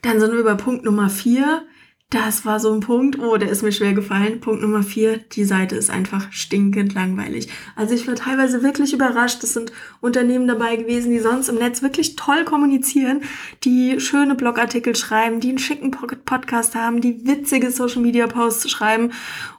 Dann 0.00 0.18
sind 0.18 0.32
wir 0.32 0.42
bei 0.42 0.54
Punkt 0.54 0.84
Nummer 0.84 1.10
vier. 1.10 1.64
Das 2.12 2.44
war 2.44 2.60
so 2.60 2.70
ein 2.70 2.80
Punkt, 2.80 3.18
oh, 3.18 3.38
der 3.38 3.48
ist 3.48 3.62
mir 3.62 3.72
schwer 3.72 3.94
gefallen. 3.94 4.38
Punkt 4.38 4.60
Nummer 4.60 4.82
vier, 4.82 5.16
die 5.16 5.46
Seite 5.46 5.76
ist 5.76 5.88
einfach 5.88 6.30
stinkend 6.30 6.92
langweilig. 6.92 7.48
Also 7.74 7.94
ich 7.94 8.06
war 8.06 8.14
teilweise 8.14 8.62
wirklich 8.62 8.92
überrascht. 8.92 9.42
Es 9.42 9.54
sind 9.54 9.72
Unternehmen 10.02 10.46
dabei 10.46 10.76
gewesen, 10.76 11.10
die 11.10 11.20
sonst 11.20 11.48
im 11.48 11.54
Netz 11.54 11.80
wirklich 11.80 12.14
toll 12.16 12.44
kommunizieren, 12.44 13.22
die 13.64 13.98
schöne 13.98 14.34
Blogartikel 14.34 14.94
schreiben, 14.94 15.40
die 15.40 15.48
einen 15.48 15.58
schicken 15.58 15.90
Podcast 15.90 16.74
haben, 16.74 17.00
die 17.00 17.26
witzige 17.26 17.70
Social 17.70 18.02
Media 18.02 18.26
Posts 18.26 18.70
schreiben. 18.70 19.12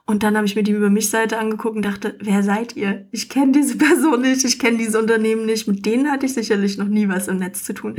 Und 0.06 0.22
dann 0.22 0.38
habe 0.38 0.46
ich 0.46 0.56
mir 0.56 0.62
die 0.62 0.74
über 0.74 0.92
mich 0.92 1.10
Seite 1.10 1.40
angeguckt 1.40 1.78
und 1.78 1.86
dachte, 1.86 2.20
wer 2.22 2.44
seid 2.44 2.76
ihr? 2.76 3.08
Ich 3.10 3.30
kenne 3.30 3.54
diese 3.54 3.78
Person 3.80 4.22
nicht, 4.22 4.46
ich 4.46 4.60
kenne 4.60 4.78
diese 4.78 5.00
Unternehmen 5.00 5.48
nicht. 5.48 5.68
Mit 5.68 5.88
denen 5.88 6.12
hatte 6.12 6.28
ich 6.28 6.36
sicherlich 6.36 6.78
noch 6.78 6.88
nie 6.88 7.10
was 7.10 7.28
im 7.28 7.38
Netz 7.38 7.64
zu 7.64 7.74
tun. 7.74 7.96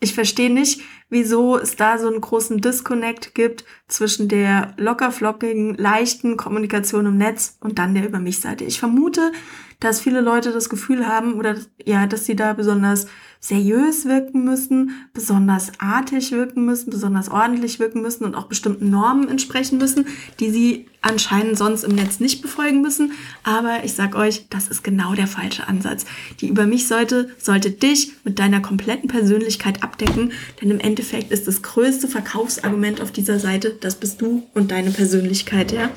Ich 0.00 0.14
verstehe 0.14 0.52
nicht, 0.52 0.82
wieso 1.08 1.58
es 1.58 1.76
da 1.76 1.98
so 1.98 2.08
einen 2.08 2.20
großen 2.20 2.60
Disconnect 2.60 3.34
gibt 3.34 3.64
zwischen 3.88 4.28
der 4.28 4.74
lockerflockigen, 4.76 5.76
leichten 5.76 6.36
Kommunikation 6.36 7.06
im 7.06 7.16
Netz 7.16 7.56
und 7.60 7.78
dann 7.78 7.94
der 7.94 8.06
Über 8.06 8.18
mich 8.18 8.40
Seite. 8.40 8.64
Ich 8.64 8.78
vermute, 8.78 9.32
dass 9.80 10.00
viele 10.00 10.20
Leute 10.20 10.52
das 10.52 10.68
Gefühl 10.68 11.06
haben 11.06 11.34
oder 11.34 11.56
ja, 11.84 12.06
dass 12.06 12.24
sie 12.24 12.36
da 12.36 12.52
besonders 12.52 13.06
seriös 13.40 14.04
wirken 14.06 14.44
müssen, 14.44 14.90
besonders 15.12 15.72
artig 15.78 16.32
wirken 16.32 16.64
müssen, 16.64 16.90
besonders 16.90 17.30
ordentlich 17.30 17.78
wirken 17.78 18.02
müssen 18.02 18.24
und 18.24 18.34
auch 18.34 18.46
bestimmten 18.46 18.90
Normen 18.90 19.28
entsprechen 19.28 19.78
müssen, 19.78 20.06
die 20.40 20.50
sie 20.50 20.86
anscheinend 21.00 21.56
sonst 21.56 21.84
im 21.84 21.94
Netz 21.94 22.20
nicht 22.20 22.42
befolgen 22.42 22.82
müssen. 22.82 23.12
Aber 23.44 23.84
ich 23.84 23.92
sag 23.92 24.16
euch, 24.16 24.48
das 24.50 24.68
ist 24.68 24.82
genau 24.82 25.14
der 25.14 25.26
falsche 25.26 25.68
Ansatz. 25.68 26.04
Die 26.40 26.48
über 26.48 26.66
mich 26.66 26.88
sollte, 26.88 27.30
sollte 27.38 27.70
dich 27.70 28.12
mit 28.24 28.38
deiner 28.38 28.60
kompletten 28.60 29.08
Persönlichkeit 29.08 29.82
abdecken, 29.82 30.32
denn 30.60 30.70
im 30.70 30.80
Endeffekt 30.80 31.30
ist 31.30 31.46
das 31.46 31.62
größte 31.62 32.08
Verkaufsargument 32.08 33.00
auf 33.00 33.12
dieser 33.12 33.38
Seite, 33.38 33.76
das 33.80 33.96
bist 33.96 34.20
du 34.20 34.46
und 34.54 34.70
deine 34.70 34.90
Persönlichkeit, 34.90 35.72
ja. 35.72 35.90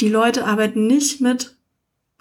Die 0.00 0.08
Leute 0.08 0.46
arbeiten 0.46 0.86
nicht 0.86 1.20
mit 1.20 1.54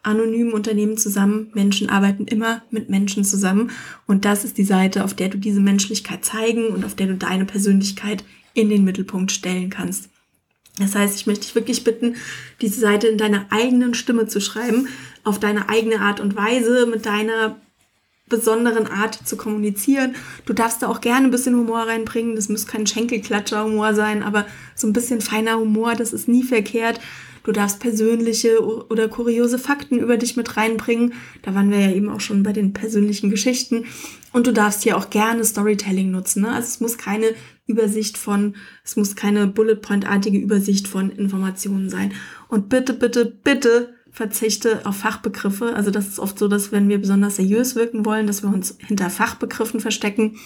anonymen 0.04 0.54
Unternehmen 0.54 0.98
zusammen. 0.98 1.50
Menschen 1.54 1.90
arbeiten 1.90 2.26
immer 2.26 2.64
mit 2.72 2.90
Menschen 2.90 3.24
zusammen. 3.24 3.72
Und 4.08 4.26
das 4.26 4.44
ist 4.44 4.58
die 4.58 4.64
Seite, 4.64 5.04
auf 5.04 5.14
der 5.14 5.30
du 5.30 5.38
diese 5.38 5.60
Menschlichkeit 5.60 6.26
zeigen 6.26 6.68
und 6.68 6.86
auf 6.86 6.96
der 6.96 7.08
du 7.08 7.16
deine 7.16 7.46
Persönlichkeit 7.46 8.24
in 8.54 8.70
den 8.70 8.84
Mittelpunkt 8.84 9.32
stellen 9.32 9.70
kannst. 9.70 10.10
Das 10.80 10.96
heißt, 10.96 11.16
ich 11.16 11.28
möchte 11.28 11.46
dich 11.46 11.56
wirklich 11.56 11.84
bitten, 11.84 12.16
diese 12.62 12.80
Seite 12.80 13.08
in 13.08 13.18
deiner 13.18 13.46
eigenen 13.50 13.94
Stimme 13.94 14.28
zu 14.28 14.40
schreiben, 14.40 14.88
auf 15.24 15.40
deine 15.40 15.70
eigene 15.70 16.00
Art 16.00 16.20
und 16.20 16.36
Weise, 16.36 16.86
mit 16.86 17.06
deiner 17.06 17.58
besonderen 18.32 18.88
Art 18.88 19.28
zu 19.28 19.38
kommunizieren. 19.38 20.16
Du 20.46 20.54
darfst 20.54 20.82
da 20.82 20.88
auch 20.88 21.02
gerne 21.02 21.28
ein 21.28 21.32
bisschen 21.32 21.56
Humor 21.56 21.82
reinbringen. 21.82 22.36
Das 22.36 22.50
muss 22.50 22.66
kein 22.66 22.88
Schenkelklatscher-Humor 22.88 23.94
sein, 23.94 24.24
aber 24.24 24.48
so 24.74 24.88
ein 24.88 24.94
bisschen 24.94 25.22
feiner 25.22 25.60
Humor, 25.60 25.94
das 25.94 26.14
ist 26.14 26.28
nie 26.28 26.44
verkehrt. 26.44 27.00
Du 27.44 27.52
darfst 27.52 27.80
persönliche 27.80 28.60
oder 28.62 29.08
kuriose 29.08 29.58
Fakten 29.58 29.98
über 29.98 30.18
dich 30.18 30.38
mit 30.38 30.58
reinbringen. 30.58 31.14
Da 31.42 31.56
waren 31.56 31.72
wir 31.72 31.80
ja 31.80 31.92
eben 31.92 32.10
auch 32.10 32.20
schon 32.20 32.44
bei 32.44 32.54
den 32.54 32.74
persönlichen 32.74 33.30
Geschichten. 33.30 33.86
Und 34.32 34.48
du 34.48 34.54
darfst 34.54 34.84
hier 34.84 34.98
auch 34.98 35.10
gerne 35.10 35.44
Storytelling 35.44 36.12
nutzen. 36.12 36.44
Ne? 36.44 36.50
Also 36.50 36.68
es 36.68 36.80
muss 36.80 36.98
keine 36.98 37.34
Übersicht 37.66 38.18
von, 38.18 38.56
es 38.84 38.96
muss 38.96 39.16
keine 39.16 39.48
Bullet 39.48 39.76
Point-artige 39.76 40.38
Übersicht 40.38 40.88
von 40.88 41.10
Informationen 41.10 41.90
sein. 41.90 42.14
Und 42.48 42.70
bitte, 42.70 42.94
bitte, 42.94 43.26
bitte 43.26 43.94
verzichte 44.12 44.86
auf 44.86 44.98
Fachbegriffe. 44.98 45.74
Also 45.74 45.90
das 45.90 46.08
ist 46.08 46.20
oft 46.20 46.38
so, 46.38 46.48
dass 46.48 46.72
wenn 46.72 46.90
wir 46.90 47.00
besonders 47.00 47.38
seriös 47.38 47.76
wirken 47.76 48.06
wollen, 48.06 48.28
dass 48.28 48.44
wir 48.44 48.54
uns 48.54 48.78
hinter 48.86 49.10
Fachbegriffen 49.10 49.80
verstecken. 49.80 50.38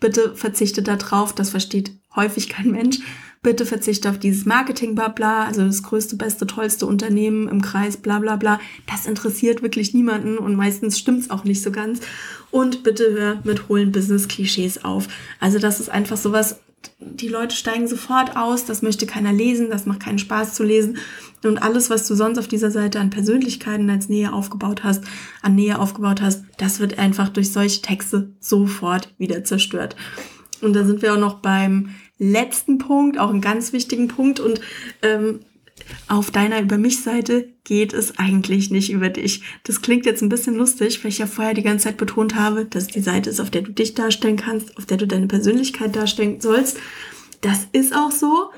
Bitte 0.00 0.34
verzichte 0.34 0.82
darauf, 0.82 1.34
das 1.34 1.50
versteht 1.50 1.92
häufig 2.14 2.48
kein 2.48 2.70
Mensch. 2.70 2.98
Bitte 3.46 3.64
verzichte 3.64 4.10
auf 4.10 4.18
dieses 4.18 4.44
Marketing-Blabla, 4.44 5.44
also 5.44 5.64
das 5.64 5.84
größte, 5.84 6.16
beste, 6.16 6.48
tollste 6.48 6.84
Unternehmen 6.84 7.46
im 7.46 7.62
Kreis, 7.62 7.96
bla 7.96 8.18
bla 8.18 8.34
bla. 8.34 8.58
Das 8.90 9.06
interessiert 9.06 9.62
wirklich 9.62 9.94
niemanden 9.94 10.36
und 10.36 10.56
meistens 10.56 10.98
stimmt's 10.98 11.30
auch 11.30 11.44
nicht 11.44 11.62
so 11.62 11.70
ganz. 11.70 12.00
Und 12.50 12.82
bitte 12.82 13.04
hör 13.12 13.38
mit 13.44 13.68
hohlen 13.68 13.92
Business-Klischees 13.92 14.84
auf. 14.84 15.06
Also 15.38 15.60
das 15.60 15.78
ist 15.78 15.90
einfach 15.90 16.16
sowas, 16.16 16.58
die 16.98 17.28
Leute 17.28 17.54
steigen 17.54 17.86
sofort 17.86 18.36
aus, 18.36 18.64
das 18.64 18.82
möchte 18.82 19.06
keiner 19.06 19.32
lesen, 19.32 19.70
das 19.70 19.86
macht 19.86 20.00
keinen 20.00 20.18
Spaß 20.18 20.54
zu 20.54 20.64
lesen. 20.64 20.96
Und 21.44 21.58
alles, 21.58 21.88
was 21.88 22.08
du 22.08 22.16
sonst 22.16 22.38
auf 22.38 22.48
dieser 22.48 22.72
Seite 22.72 22.98
an 22.98 23.10
Persönlichkeiten 23.10 23.88
als 23.90 24.08
Nähe 24.08 24.32
aufgebaut 24.32 24.82
hast, 24.82 25.04
an 25.40 25.54
Nähe 25.54 25.78
aufgebaut 25.78 26.20
hast, 26.20 26.42
das 26.58 26.80
wird 26.80 26.98
einfach 26.98 27.28
durch 27.28 27.52
solche 27.52 27.80
Texte 27.80 28.32
sofort 28.40 29.14
wieder 29.18 29.44
zerstört. 29.44 29.94
Und 30.62 30.72
da 30.72 30.84
sind 30.84 31.00
wir 31.02 31.14
auch 31.14 31.18
noch 31.20 31.34
beim 31.34 31.90
letzten 32.18 32.78
Punkt, 32.78 33.18
auch 33.18 33.30
einen 33.30 33.40
ganz 33.40 33.72
wichtigen 33.72 34.08
Punkt. 34.08 34.40
Und 34.40 34.60
ähm, 35.02 35.40
auf 36.08 36.30
deiner 36.30 36.60
Über 36.60 36.78
mich 36.78 37.02
Seite 37.02 37.48
geht 37.64 37.92
es 37.92 38.18
eigentlich 38.18 38.70
nicht 38.70 38.90
über 38.90 39.08
dich. 39.08 39.42
Das 39.64 39.82
klingt 39.82 40.06
jetzt 40.06 40.22
ein 40.22 40.28
bisschen 40.28 40.54
lustig, 40.54 41.02
weil 41.02 41.10
ich 41.10 41.18
ja 41.18 41.26
vorher 41.26 41.54
die 41.54 41.62
ganze 41.62 41.84
Zeit 41.84 41.96
betont 41.96 42.34
habe, 42.34 42.64
dass 42.64 42.86
die 42.86 43.00
Seite 43.00 43.30
ist, 43.30 43.40
auf 43.40 43.50
der 43.50 43.62
du 43.62 43.72
dich 43.72 43.94
darstellen 43.94 44.36
kannst, 44.36 44.76
auf 44.78 44.86
der 44.86 44.96
du 44.96 45.06
deine 45.06 45.26
Persönlichkeit 45.26 45.94
darstellen 45.94 46.40
sollst. 46.40 46.78
Das 47.40 47.66
ist 47.72 47.94
auch 47.94 48.10
so 48.10 48.50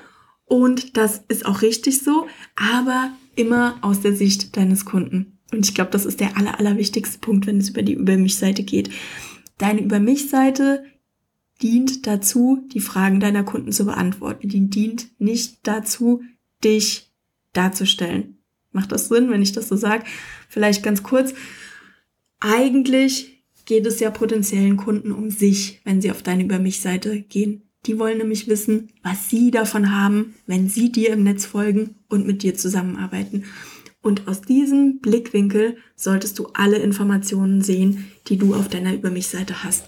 und 0.44 0.96
das 0.96 1.22
ist 1.28 1.44
auch 1.44 1.62
richtig 1.62 2.02
so, 2.02 2.26
aber 2.56 3.10
immer 3.36 3.76
aus 3.82 4.00
der 4.00 4.14
Sicht 4.14 4.56
deines 4.56 4.84
Kunden. 4.84 5.38
Und 5.52 5.66
ich 5.66 5.74
glaube, 5.74 5.90
das 5.90 6.04
ist 6.04 6.20
der 6.20 6.36
aller, 6.36 6.58
allerwichtigste 6.58 7.18
Punkt, 7.18 7.46
wenn 7.46 7.58
es 7.58 7.70
über 7.70 7.82
die 7.82 7.94
Über 7.94 8.16
mich 8.16 8.36
Seite 8.36 8.62
geht. 8.62 8.90
Deine 9.56 9.80
Über 9.80 9.98
mich 9.98 10.28
Seite 10.28 10.84
dient 11.62 12.06
dazu, 12.06 12.64
die 12.72 12.80
Fragen 12.80 13.20
deiner 13.20 13.44
Kunden 13.44 13.72
zu 13.72 13.84
beantworten. 13.84 14.48
Die 14.48 14.68
dient 14.68 15.08
nicht 15.20 15.58
dazu, 15.64 16.22
dich 16.64 17.10
darzustellen. 17.52 18.38
Macht 18.72 18.92
das 18.92 19.08
Sinn, 19.08 19.30
wenn 19.30 19.42
ich 19.42 19.52
das 19.52 19.68
so 19.68 19.76
sage? 19.76 20.04
Vielleicht 20.48 20.82
ganz 20.82 21.02
kurz. 21.02 21.34
Eigentlich 22.40 23.42
geht 23.64 23.86
es 23.86 24.00
ja 24.00 24.10
potenziellen 24.10 24.76
Kunden 24.76 25.12
um 25.12 25.30
sich, 25.30 25.80
wenn 25.84 26.00
sie 26.00 26.10
auf 26.10 26.22
deine 26.22 26.44
Über 26.44 26.58
mich 26.58 26.80
Seite 26.80 27.20
gehen. 27.20 27.62
Die 27.86 27.98
wollen 27.98 28.18
nämlich 28.18 28.48
wissen, 28.48 28.88
was 29.02 29.28
sie 29.28 29.50
davon 29.50 29.94
haben, 29.94 30.34
wenn 30.46 30.68
sie 30.68 30.90
dir 30.90 31.10
im 31.10 31.22
Netz 31.22 31.46
folgen 31.46 31.96
und 32.08 32.26
mit 32.26 32.42
dir 32.42 32.54
zusammenarbeiten. 32.54 33.44
Und 34.02 34.28
aus 34.28 34.40
diesem 34.40 35.00
Blickwinkel 35.00 35.76
solltest 35.96 36.38
du 36.38 36.48
alle 36.54 36.78
Informationen 36.78 37.62
sehen, 37.62 38.10
die 38.28 38.36
du 38.36 38.54
auf 38.54 38.68
deiner 38.68 38.94
Über 38.94 39.10
mich 39.10 39.26
Seite 39.26 39.64
hast. 39.64 39.86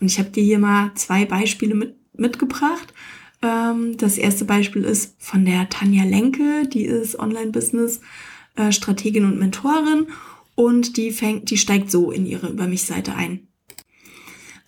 Und 0.00 0.06
ich 0.06 0.18
habe 0.18 0.30
dir 0.30 0.42
hier 0.42 0.58
mal 0.58 0.92
zwei 0.94 1.26
Beispiele 1.26 1.74
mit, 1.74 1.96
mitgebracht. 2.14 2.94
Ähm, 3.42 3.96
das 3.98 4.18
erste 4.18 4.44
Beispiel 4.44 4.84
ist 4.84 5.14
von 5.18 5.44
der 5.44 5.68
Tanja 5.68 6.04
Lenke, 6.04 6.66
die 6.66 6.84
ist 6.84 7.18
Online-Business-Strategin 7.18 9.24
und 9.24 9.38
Mentorin 9.38 10.06
und 10.54 10.96
die 10.96 11.12
fängt, 11.12 11.50
die 11.50 11.58
steigt 11.58 11.90
so 11.90 12.10
in 12.10 12.26
ihre 12.26 12.48
Über 12.48 12.66
mich 12.66 12.84
Seite 12.84 13.14
ein. 13.14 13.48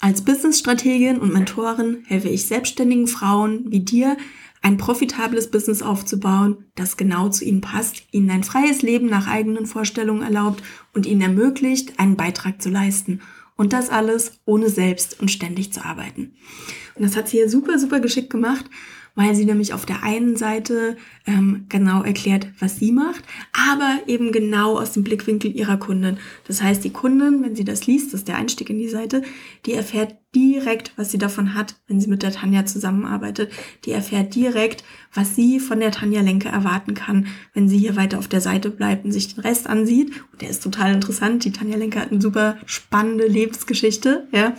Als 0.01 0.23
Business-Strategin 0.23 1.19
und 1.19 1.33
Mentorin 1.33 2.05
helfe 2.07 2.29
ich 2.29 2.47
selbstständigen 2.47 3.07
Frauen 3.07 3.71
wie 3.71 3.81
dir, 3.81 4.17
ein 4.61 4.77
profitables 4.77 5.51
Business 5.51 5.83
aufzubauen, 5.83 6.67
das 6.77 6.97
genau 6.97 7.29
zu 7.29 7.45
ihnen 7.45 7.61
passt, 7.61 8.05
ihnen 8.13 8.31
ein 8.31 8.45
freies 8.45 8.83
Leben 8.83 9.07
nach 9.07 9.27
eigenen 9.27 9.67
Vorstellungen 9.67 10.23
erlaubt 10.23 10.63
und 10.95 11.05
ihnen 11.05 11.21
ermöglicht, 11.21 11.99
einen 11.99 12.17
Beitrag 12.17 12.63
zu 12.63 12.69
leisten 12.69 13.21
und 13.63 13.73
das 13.73 13.91
alles 13.91 14.41
ohne 14.45 14.69
selbst 14.69 15.21
und 15.21 15.31
ständig 15.31 15.73
zu 15.73 15.85
arbeiten. 15.85 16.35
Und 16.97 17.05
das 17.05 17.15
hat 17.15 17.29
sie 17.29 17.37
hier 17.37 17.49
super, 17.49 17.79
super 17.79 18.01
geschickt 18.01 18.29
gemacht 18.29 18.67
weil 19.15 19.35
sie 19.35 19.45
nämlich 19.45 19.75
auf 19.75 19.85
der 19.85 20.03
einen 20.03 20.37
Seite 20.37 20.97
ähm, 21.27 21.67
genau 21.69 22.03
erklärt, 22.03 22.49
was 22.59 22.77
sie 22.77 22.93
macht, 22.93 23.25
aber 23.53 24.01
eben 24.07 24.33
genau 24.33 24.79
aus 24.79 24.93
dem 24.93 25.05
Blickwinkel 25.05 25.55
ihrer 25.55 25.77
Kunden. 25.77 26.19
Das 26.47 26.63
heißt, 26.63 26.83
die 26.83 26.93
Kundin, 26.93 27.43
wenn 27.43 27.55
sie 27.55 27.65
das 27.65 27.87
liest, 27.87 28.13
das 28.13 28.21
ist 28.21 28.29
der 28.29 28.37
Einstieg 28.37 28.71
in 28.71 28.79
die 28.79 28.89
Seite, 28.89 29.23
die 29.67 29.75
erfährt 29.75 30.17
direkt, 30.35 30.93
was 30.97 31.11
sie 31.11 31.19
davon 31.19 31.55
hat, 31.55 31.77
wenn 31.87 32.01
sie 32.01 32.09
mit 32.09 32.23
der 32.23 32.33
Tanja 32.33 32.65
zusammenarbeitet. 32.65 33.53
Die 33.85 33.93
erfährt 33.93 34.35
direkt, 34.35 34.83
was 35.13 35.37
sie 35.37 35.61
von 35.61 35.81
der 35.81 35.91
Tanja 35.91 36.23
Lenke 36.23 36.49
erwarten 36.49 36.95
kann, 36.95 37.27
wenn 37.53 37.69
sie 37.69 37.79
hier 37.79 37.97
weiter 37.97 38.19
auf 38.19 38.29
der 38.29 38.41
Seite 38.41 38.71
bleibt 38.71 39.05
und 39.05 39.13
sich 39.13 39.35
den 39.35 39.43
Rest 39.43 39.67
ansieht. 39.67 40.11
Und 40.33 40.41
der 40.41 40.51
ist 40.51 40.63
total 40.63 40.93
interessant. 40.93 41.45
Die 41.45 41.53
Tanja 41.53 41.77
Lenke 41.77 42.01
hat 42.01 42.11
eine 42.11 42.23
super 42.23 42.57
spannende 42.65 43.27
Lebensgeschichte, 43.27 44.27
ja. 44.33 44.55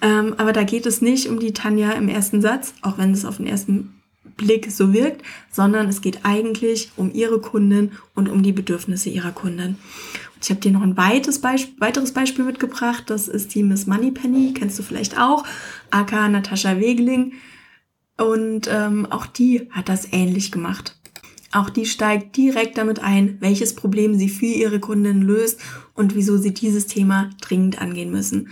Ähm, 0.00 0.34
aber 0.38 0.52
da 0.52 0.62
geht 0.62 0.86
es 0.86 1.02
nicht 1.02 1.28
um 1.28 1.40
die 1.40 1.52
Tanja 1.52 1.92
im 1.92 2.08
ersten 2.08 2.40
Satz, 2.40 2.74
auch 2.82 2.98
wenn 2.98 3.12
es 3.12 3.24
auf 3.24 3.38
den 3.38 3.46
ersten 3.46 3.94
Blick 4.36 4.70
so 4.70 4.92
wirkt, 4.94 5.22
sondern 5.50 5.88
es 5.88 6.00
geht 6.00 6.20
eigentlich 6.22 6.92
um 6.96 7.12
ihre 7.12 7.40
Kunden 7.40 7.92
und 8.14 8.28
um 8.28 8.42
die 8.42 8.52
Bedürfnisse 8.52 9.10
ihrer 9.10 9.32
Kunden. 9.32 9.76
Ich 10.40 10.50
habe 10.50 10.60
dir 10.60 10.70
noch 10.70 10.82
ein 10.82 10.96
weites 10.96 11.40
Beisp 11.40 11.70
weiteres 11.78 12.12
Beispiel 12.12 12.44
mitgebracht. 12.44 13.04
Das 13.06 13.28
ist 13.28 13.54
die 13.54 13.62
Miss 13.62 13.86
Moneypenny, 13.86 14.54
kennst 14.54 14.78
du 14.78 14.82
vielleicht 14.82 15.18
auch, 15.18 15.44
aka 15.90 16.28
Natascha 16.28 16.78
Wegeling. 16.78 17.32
Und 18.16 18.68
ähm, 18.70 19.06
auch 19.10 19.26
die 19.26 19.68
hat 19.70 19.88
das 19.88 20.12
ähnlich 20.12 20.50
gemacht. 20.50 20.96
Auch 21.52 21.70
die 21.70 21.86
steigt 21.86 22.36
direkt 22.36 22.76
damit 22.76 22.98
ein, 22.98 23.38
welches 23.40 23.74
Problem 23.74 24.18
sie 24.18 24.28
für 24.28 24.46
ihre 24.46 24.80
Kunden 24.80 25.22
löst 25.22 25.60
und 25.94 26.14
wieso 26.14 26.36
sie 26.36 26.52
dieses 26.52 26.86
Thema 26.86 27.30
dringend 27.40 27.80
angehen 27.80 28.10
müssen. 28.10 28.48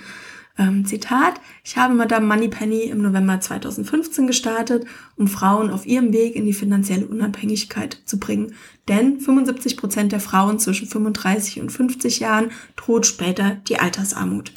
Ähm, 0.59 0.87
Zitat, 0.87 1.35
ich 1.65 1.77
habe 1.77 1.95
Madame 1.95 2.27
Moneypenny 2.27 2.85
im 2.85 3.03
November 3.03 3.41
2015 3.41 4.27
gestartet, 4.27 4.87
um 5.17 5.29
Frauen 5.29 5.71
auf 5.71 5.87
ihrem 5.87 6.13
Weg 6.13 6.35
in 6.35 6.47
die 6.47 6.55
finanzielle 6.55 7.07
Unabhängigkeit 7.07 7.99
zu 8.07 8.19
bringen. 8.19 8.55
Denn 8.89 9.21
75 9.21 9.77
Prozent 9.77 10.13
der 10.13 10.21
Frauen 10.21 10.59
zwischen 10.59 10.89
35 10.89 11.61
und 11.61 11.71
50 11.71 12.21
Jahren 12.21 12.51
droht 12.77 13.07
später 13.07 13.57
die 13.69 13.79
Altersarmut. 13.79 14.53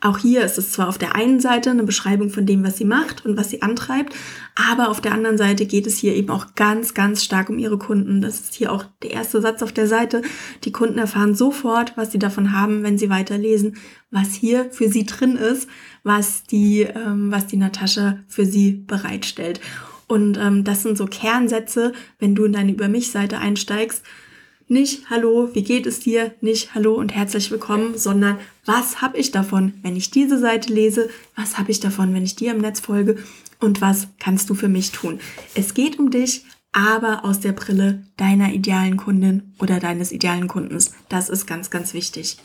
Auch 0.00 0.18
hier 0.18 0.44
ist 0.44 0.58
es 0.58 0.72
zwar 0.72 0.88
auf 0.88 0.98
der 0.98 1.14
einen 1.14 1.40
Seite 1.40 1.70
eine 1.70 1.82
Beschreibung 1.82 2.28
von 2.28 2.44
dem, 2.44 2.62
was 2.62 2.76
sie 2.76 2.84
macht 2.84 3.24
und 3.24 3.36
was 3.36 3.50
sie 3.50 3.62
antreibt, 3.62 4.14
aber 4.54 4.90
auf 4.90 5.00
der 5.00 5.12
anderen 5.12 5.38
Seite 5.38 5.66
geht 5.66 5.86
es 5.86 5.98
hier 5.98 6.14
eben 6.14 6.30
auch 6.30 6.54
ganz, 6.54 6.92
ganz 6.94 7.24
stark 7.24 7.48
um 7.48 7.58
ihre 7.58 7.78
Kunden. 7.78 8.20
Das 8.20 8.40
ist 8.40 8.54
hier 8.54 8.72
auch 8.72 8.84
der 9.02 9.12
erste 9.12 9.40
Satz 9.40 9.62
auf 9.62 9.72
der 9.72 9.86
Seite. 9.86 10.22
Die 10.64 10.72
Kunden 10.72 10.98
erfahren 10.98 11.34
sofort, 11.34 11.96
was 11.96 12.12
sie 12.12 12.18
davon 12.18 12.52
haben, 12.52 12.82
wenn 12.82 12.98
sie 12.98 13.08
weiterlesen, 13.08 13.76
was 14.10 14.34
hier 14.34 14.70
für 14.70 14.88
sie 14.88 15.06
drin 15.06 15.36
ist, 15.36 15.68
was 16.02 16.44
die, 16.44 16.82
ähm, 16.82 17.30
was 17.32 17.46
die 17.46 17.56
Natascha 17.56 18.18
für 18.28 18.44
sie 18.44 18.72
bereitstellt. 18.72 19.60
Und 20.08 20.38
ähm, 20.38 20.62
das 20.62 20.82
sind 20.82 20.96
so 20.96 21.06
Kernsätze, 21.06 21.92
wenn 22.18 22.34
du 22.34 22.44
in 22.44 22.52
deine 22.52 22.72
Über 22.72 22.88
mich-Seite 22.88 23.38
einsteigst, 23.38 24.04
nicht 24.68 25.10
Hallo, 25.10 25.50
wie 25.54 25.62
geht 25.62 25.86
es 25.86 26.00
dir? 26.00 26.34
Nicht 26.40 26.74
Hallo 26.74 26.94
und 26.94 27.14
herzlich 27.14 27.50
willkommen, 27.50 27.96
sondern 27.96 28.38
was 28.64 29.00
habe 29.00 29.16
ich 29.16 29.30
davon, 29.30 29.74
wenn 29.82 29.94
ich 29.94 30.10
diese 30.10 30.38
Seite 30.38 30.72
lese? 30.72 31.08
Was 31.36 31.56
habe 31.56 31.70
ich 31.70 31.78
davon, 31.78 32.12
wenn 32.14 32.24
ich 32.24 32.34
dir 32.34 32.52
im 32.52 32.60
Netz 32.60 32.80
folge? 32.80 33.16
Und 33.60 33.80
was 33.80 34.08
kannst 34.18 34.50
du 34.50 34.54
für 34.54 34.68
mich 34.68 34.90
tun? 34.90 35.20
Es 35.54 35.72
geht 35.74 35.98
um 35.98 36.10
dich, 36.10 36.44
aber 36.72 37.24
aus 37.24 37.40
der 37.40 37.52
Brille 37.52 38.04
deiner 38.16 38.52
idealen 38.52 38.96
Kundin 38.96 39.54
oder 39.60 39.78
deines 39.78 40.10
idealen 40.10 40.48
Kundens. 40.48 40.92
Das 41.08 41.28
ist 41.28 41.46
ganz, 41.46 41.70
ganz 41.70 41.94
wichtig. 41.94 42.36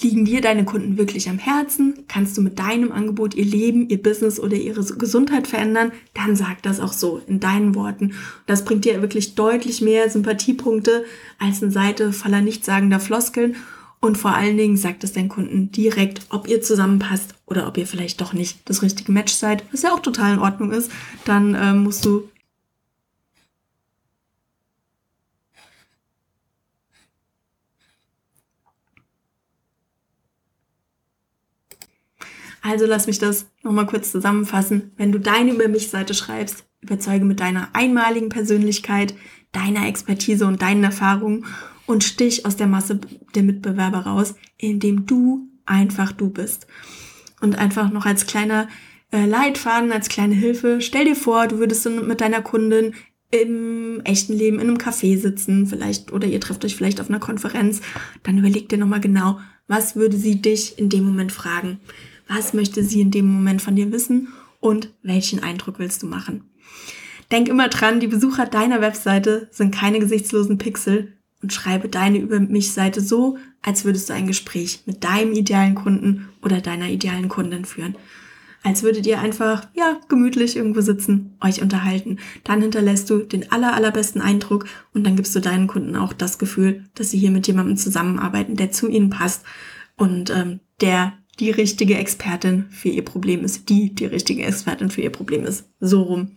Liegen 0.00 0.24
dir 0.24 0.40
deine 0.40 0.64
Kunden 0.64 0.98
wirklich 0.98 1.28
am 1.28 1.38
Herzen? 1.38 2.04
Kannst 2.08 2.36
du 2.36 2.42
mit 2.42 2.58
deinem 2.58 2.90
Angebot 2.90 3.34
ihr 3.34 3.44
Leben, 3.44 3.88
ihr 3.88 4.02
Business 4.02 4.40
oder 4.40 4.56
ihre 4.56 4.82
Gesundheit 4.82 5.46
verändern? 5.46 5.92
Dann 6.14 6.34
sag 6.34 6.62
das 6.62 6.80
auch 6.80 6.92
so 6.92 7.22
in 7.28 7.38
deinen 7.38 7.76
Worten. 7.76 8.12
Das 8.46 8.64
bringt 8.64 8.84
dir 8.84 9.00
wirklich 9.02 9.36
deutlich 9.36 9.80
mehr 9.80 10.10
Sympathiepunkte 10.10 11.04
als 11.38 11.62
eine 11.62 11.70
Seite 11.70 12.12
voller 12.12 12.40
nichtssagender 12.40 12.98
Floskeln. 12.98 13.54
Und 14.00 14.18
vor 14.18 14.34
allen 14.34 14.58
Dingen 14.58 14.76
sagt 14.76 15.04
es 15.04 15.12
deinen 15.12 15.28
Kunden 15.28 15.70
direkt, 15.70 16.22
ob 16.28 16.48
ihr 16.48 16.60
zusammenpasst 16.60 17.36
oder 17.46 17.66
ob 17.68 17.78
ihr 17.78 17.86
vielleicht 17.86 18.20
doch 18.20 18.32
nicht 18.32 18.58
das 18.68 18.82
richtige 18.82 19.12
Match 19.12 19.32
seid, 19.32 19.64
was 19.72 19.82
ja 19.82 19.92
auch 19.94 20.00
total 20.00 20.34
in 20.34 20.40
Ordnung 20.40 20.72
ist. 20.72 20.90
Dann 21.24 21.54
äh, 21.54 21.72
musst 21.72 22.04
du 22.04 22.28
Also 32.64 32.86
lass 32.86 33.06
mich 33.06 33.18
das 33.18 33.46
nochmal 33.62 33.84
kurz 33.84 34.10
zusammenfassen. 34.10 34.92
Wenn 34.96 35.12
du 35.12 35.20
deine 35.20 35.52
Über 35.52 35.68
mich-Seite 35.68 36.14
schreibst, 36.14 36.64
überzeuge 36.80 37.26
mit 37.26 37.40
deiner 37.40 37.68
einmaligen 37.74 38.30
Persönlichkeit, 38.30 39.14
deiner 39.52 39.86
Expertise 39.86 40.46
und 40.46 40.62
deinen 40.62 40.82
Erfahrungen 40.82 41.44
und 41.84 42.04
stich 42.04 42.46
aus 42.46 42.56
der 42.56 42.66
Masse 42.66 43.00
der 43.34 43.42
Mitbewerber 43.42 44.06
raus, 44.06 44.34
indem 44.56 45.04
du 45.04 45.46
einfach 45.66 46.12
du 46.12 46.30
bist. 46.30 46.66
Und 47.42 47.58
einfach 47.58 47.92
noch 47.92 48.06
als 48.06 48.26
kleiner 48.26 48.68
äh, 49.12 49.26
Leitfaden, 49.26 49.92
als 49.92 50.08
kleine 50.08 50.34
Hilfe, 50.34 50.80
stell 50.80 51.04
dir 51.04 51.16
vor, 51.16 51.46
du 51.46 51.58
würdest 51.58 51.86
mit 51.86 52.22
deiner 52.22 52.40
Kundin 52.40 52.94
im 53.30 54.00
echten 54.04 54.32
Leben 54.32 54.58
in 54.58 54.68
einem 54.68 54.78
Café 54.78 55.18
sitzen, 55.18 55.66
vielleicht, 55.66 56.14
oder 56.14 56.26
ihr 56.26 56.40
trefft 56.40 56.64
euch 56.64 56.76
vielleicht 56.76 57.02
auf 57.02 57.10
einer 57.10 57.20
Konferenz, 57.20 57.82
dann 58.22 58.38
überleg 58.38 58.70
dir 58.70 58.78
nochmal 58.78 59.00
genau, 59.00 59.38
was 59.66 59.96
würde 59.96 60.16
sie 60.16 60.40
dich 60.40 60.78
in 60.78 60.88
dem 60.88 61.04
Moment 61.04 61.30
fragen? 61.30 61.80
Was 62.28 62.54
möchte 62.54 62.82
sie 62.82 63.00
in 63.00 63.10
dem 63.10 63.26
Moment 63.26 63.62
von 63.62 63.76
dir 63.76 63.92
wissen 63.92 64.28
und 64.60 64.90
welchen 65.02 65.42
Eindruck 65.42 65.78
willst 65.78 66.02
du 66.02 66.06
machen. 66.06 66.44
Denk 67.30 67.48
immer 67.48 67.68
dran, 67.68 68.00
die 68.00 68.06
Besucher 68.06 68.46
deiner 68.46 68.80
Webseite 68.80 69.48
sind 69.50 69.74
keine 69.74 69.98
gesichtslosen 69.98 70.58
Pixel 70.58 71.12
und 71.42 71.52
schreibe 71.52 71.88
deine 71.88 72.18
Über 72.18 72.40
mich 72.40 72.72
Seite 72.72 73.00
so, 73.00 73.36
als 73.62 73.84
würdest 73.84 74.08
du 74.08 74.14
ein 74.14 74.26
Gespräch 74.26 74.82
mit 74.86 75.04
deinem 75.04 75.32
idealen 75.32 75.74
Kunden 75.74 76.28
oder 76.42 76.60
deiner 76.60 76.88
idealen 76.88 77.28
Kundin 77.28 77.64
führen. 77.64 77.96
Als 78.62 78.82
würdet 78.82 79.06
ihr 79.06 79.20
einfach, 79.20 79.66
ja, 79.74 80.00
gemütlich 80.08 80.56
irgendwo 80.56 80.80
sitzen, 80.80 81.36
euch 81.42 81.60
unterhalten. 81.60 82.18
Dann 82.44 82.62
hinterlässt 82.62 83.10
du 83.10 83.18
den 83.18 83.52
aller, 83.52 83.74
allerbesten 83.74 84.22
Eindruck 84.22 84.64
und 84.94 85.04
dann 85.04 85.16
gibst 85.16 85.36
du 85.36 85.40
deinen 85.40 85.66
Kunden 85.66 85.96
auch 85.96 86.14
das 86.14 86.38
Gefühl, 86.38 86.84
dass 86.94 87.10
sie 87.10 87.18
hier 87.18 87.30
mit 87.30 87.46
jemandem 87.46 87.76
zusammenarbeiten, 87.76 88.56
der 88.56 88.70
zu 88.70 88.88
ihnen 88.88 89.10
passt 89.10 89.44
und 89.96 90.30
ähm, 90.30 90.60
der 90.80 91.12
die 91.40 91.50
richtige 91.50 91.96
Expertin 91.96 92.66
für 92.70 92.88
ihr 92.88 93.04
Problem 93.04 93.44
ist, 93.44 93.68
die 93.68 93.94
die 93.94 94.06
richtige 94.06 94.44
Expertin 94.44 94.90
für 94.90 95.02
ihr 95.02 95.10
Problem 95.10 95.44
ist. 95.44 95.68
So 95.80 96.02
rum. 96.02 96.32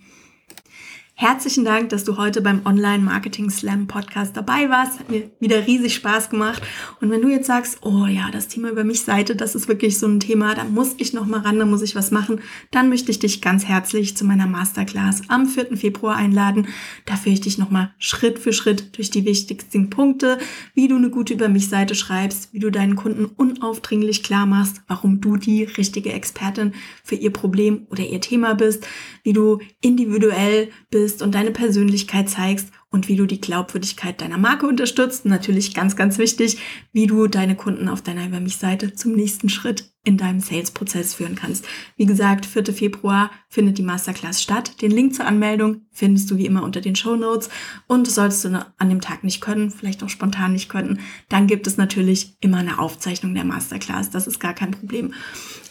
Herzlichen 1.20 1.66
Dank, 1.66 1.90
dass 1.90 2.04
du 2.04 2.18
heute 2.18 2.44
beim 2.44 2.62
Online 2.64 3.00
Marketing 3.00 3.50
Slam 3.50 3.88
Podcast 3.88 4.38
dabei 4.38 4.70
warst. 4.70 5.00
Hat 5.00 5.10
mir 5.10 5.32
wieder 5.40 5.66
riesig 5.66 5.96
Spaß 5.96 6.30
gemacht. 6.30 6.62
Und 7.02 7.10
wenn 7.10 7.24
du 7.24 7.28
jetzt 7.28 7.48
sagst, 7.48 7.80
oh 7.82 8.06
ja, 8.06 8.30
das 8.32 8.50
Thema 8.50 8.70
über 8.70 8.84
mich 8.84 9.02
Seite, 9.02 9.36
das 9.36 9.56
ist 9.56 9.68
wirklich 9.68 9.98
so 9.98 10.06
ein 10.06 10.20
Thema, 10.20 10.54
da 10.54 10.64
muss 10.64 10.94
ich 11.00 11.14
noch 11.14 11.26
mal 11.26 11.40
ran, 11.40 11.58
da 11.58 11.66
muss 11.66 11.82
ich 11.82 11.96
was 11.96 12.12
machen, 12.12 12.42
dann 12.70 12.90
möchte 12.90 13.10
ich 13.10 13.18
dich 13.18 13.42
ganz 13.42 13.66
herzlich 13.66 14.16
zu 14.16 14.26
meiner 14.26 14.46
Masterclass 14.46 15.24
am 15.28 15.48
4. 15.48 15.76
Februar 15.76 16.16
einladen. 16.16 16.68
Da 17.08 17.16
führe 17.16 17.34
ich 17.34 17.42
dich 17.42 17.58
noch 17.58 17.72
mal 17.72 17.96
Schritt 17.98 18.38
für 18.38 18.54
Schritt 18.54 18.96
durch 18.96 19.10
die 19.10 19.26
wichtigsten 19.26 19.90
Punkte, 19.90 20.38
wie 20.76 20.88
du 20.88 20.98
eine 20.98 21.10
gute 21.10 21.34
über 21.34 21.50
mich 21.50 21.68
Seite 21.68 21.96
schreibst, 21.96 22.54
wie 22.54 22.60
du 22.60 22.70
deinen 22.70 22.96
Kunden 22.96 23.26
unaufdringlich 23.26 24.22
klar 24.22 24.46
machst, 24.46 24.84
warum 24.88 25.20
du 25.20 25.36
die 25.38 25.64
richtige 25.64 26.14
Expertin 26.14 26.74
für 27.04 27.16
ihr 27.16 27.34
Problem 27.34 27.88
oder 27.90 28.06
ihr 28.06 28.22
Thema 28.22 28.54
bist, 28.54 28.86
wie 29.24 29.34
du 29.34 29.58
individuell 29.82 30.70
bist 30.92 31.07
bist 31.08 31.22
und 31.22 31.34
deine 31.36 31.52
Persönlichkeit 31.52 32.30
zeigst 32.30 32.70
und 32.90 33.08
wie 33.08 33.16
du 33.16 33.26
die 33.26 33.40
Glaubwürdigkeit 33.40 34.20
deiner 34.20 34.38
Marke 34.38 34.68
unterstützt. 34.68 35.24
Und 35.24 35.32
natürlich 35.32 35.74
ganz, 35.74 35.96
ganz 35.96 36.18
wichtig, 36.18 36.58
wie 36.92 37.08
du 37.08 37.28
deine 37.28 37.56
Kunden 37.56 37.88
auf 37.88 38.02
deiner 38.02 38.26
Über 38.26 38.42
mich 38.42 38.58
Seite 38.58 38.94
zum 38.94 39.14
nächsten 39.14 39.48
Schritt 39.48 39.90
in 40.08 40.16
deinem 40.16 40.40
Sales-Prozess 40.40 41.16
führen 41.16 41.36
kannst. 41.36 41.68
Wie 41.98 42.06
gesagt, 42.06 42.46
4. 42.46 42.74
Februar 42.74 43.30
findet 43.50 43.78
die 43.78 43.84
Masterclass 43.84 44.42
statt. 44.42 44.82
Den 44.82 44.92
Link 44.92 45.14
zur 45.14 45.26
Anmeldung 45.26 45.82
findest 45.92 46.32
du 46.32 46.38
wie 46.38 46.46
immer 46.46 46.64
unter 46.64 46.80
den 46.80 46.96
Show 46.96 47.18
Notes. 47.18 47.50
Und 47.88 48.10
solltest 48.10 48.46
du 48.46 48.66
an 48.78 48.90
dem 48.90 49.02
Tag 49.02 49.26
nicht 49.26 49.42
können, 49.42 49.70
vielleicht 49.70 50.04
auch 50.04 50.10
spontan 50.10 50.54
nicht 50.54 50.70
können, 50.70 51.02
dann 51.28 51.46
gibt 51.46 51.68
es 51.68 51.76
natürlich 51.76 52.38
immer 52.40 52.60
eine 52.60 52.80
Aufzeichnung 52.80 53.34
der 53.34 53.44
Masterclass. 53.44 54.10
Das 54.10 54.28
ist 54.28 54.40
gar 54.40 54.54
kein 54.54 54.72
Problem. 54.72 55.14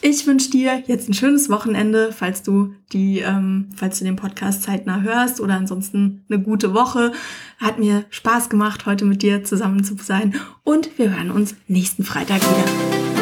Ich 0.01 0.27
wünsche 0.27 0.51
dir 0.51 0.83
jetzt 0.85 1.09
ein 1.09 1.15
schönes 1.15 1.49
Wochenende, 1.49 2.11
falls 2.11 2.43
du 2.43 2.75
die, 2.93 3.21
ähm, 3.21 3.69
falls 3.75 3.97
du 3.97 4.05
den 4.05 4.17
Podcast 4.17 4.61
zeitnah 4.61 5.01
hörst 5.01 5.41
oder 5.41 5.55
ansonsten 5.55 6.25
eine 6.29 6.39
gute 6.39 6.75
Woche. 6.75 7.11
Hat 7.57 7.79
mir 7.79 8.05
Spaß 8.11 8.49
gemacht, 8.49 8.85
heute 8.85 9.03
mit 9.05 9.23
dir 9.23 9.43
zusammen 9.43 9.83
zu 9.83 9.95
sein 9.99 10.35
und 10.63 10.99
wir 10.99 11.15
hören 11.15 11.31
uns 11.31 11.55
nächsten 11.67 12.03
Freitag 12.03 12.41
wieder. 12.41 13.16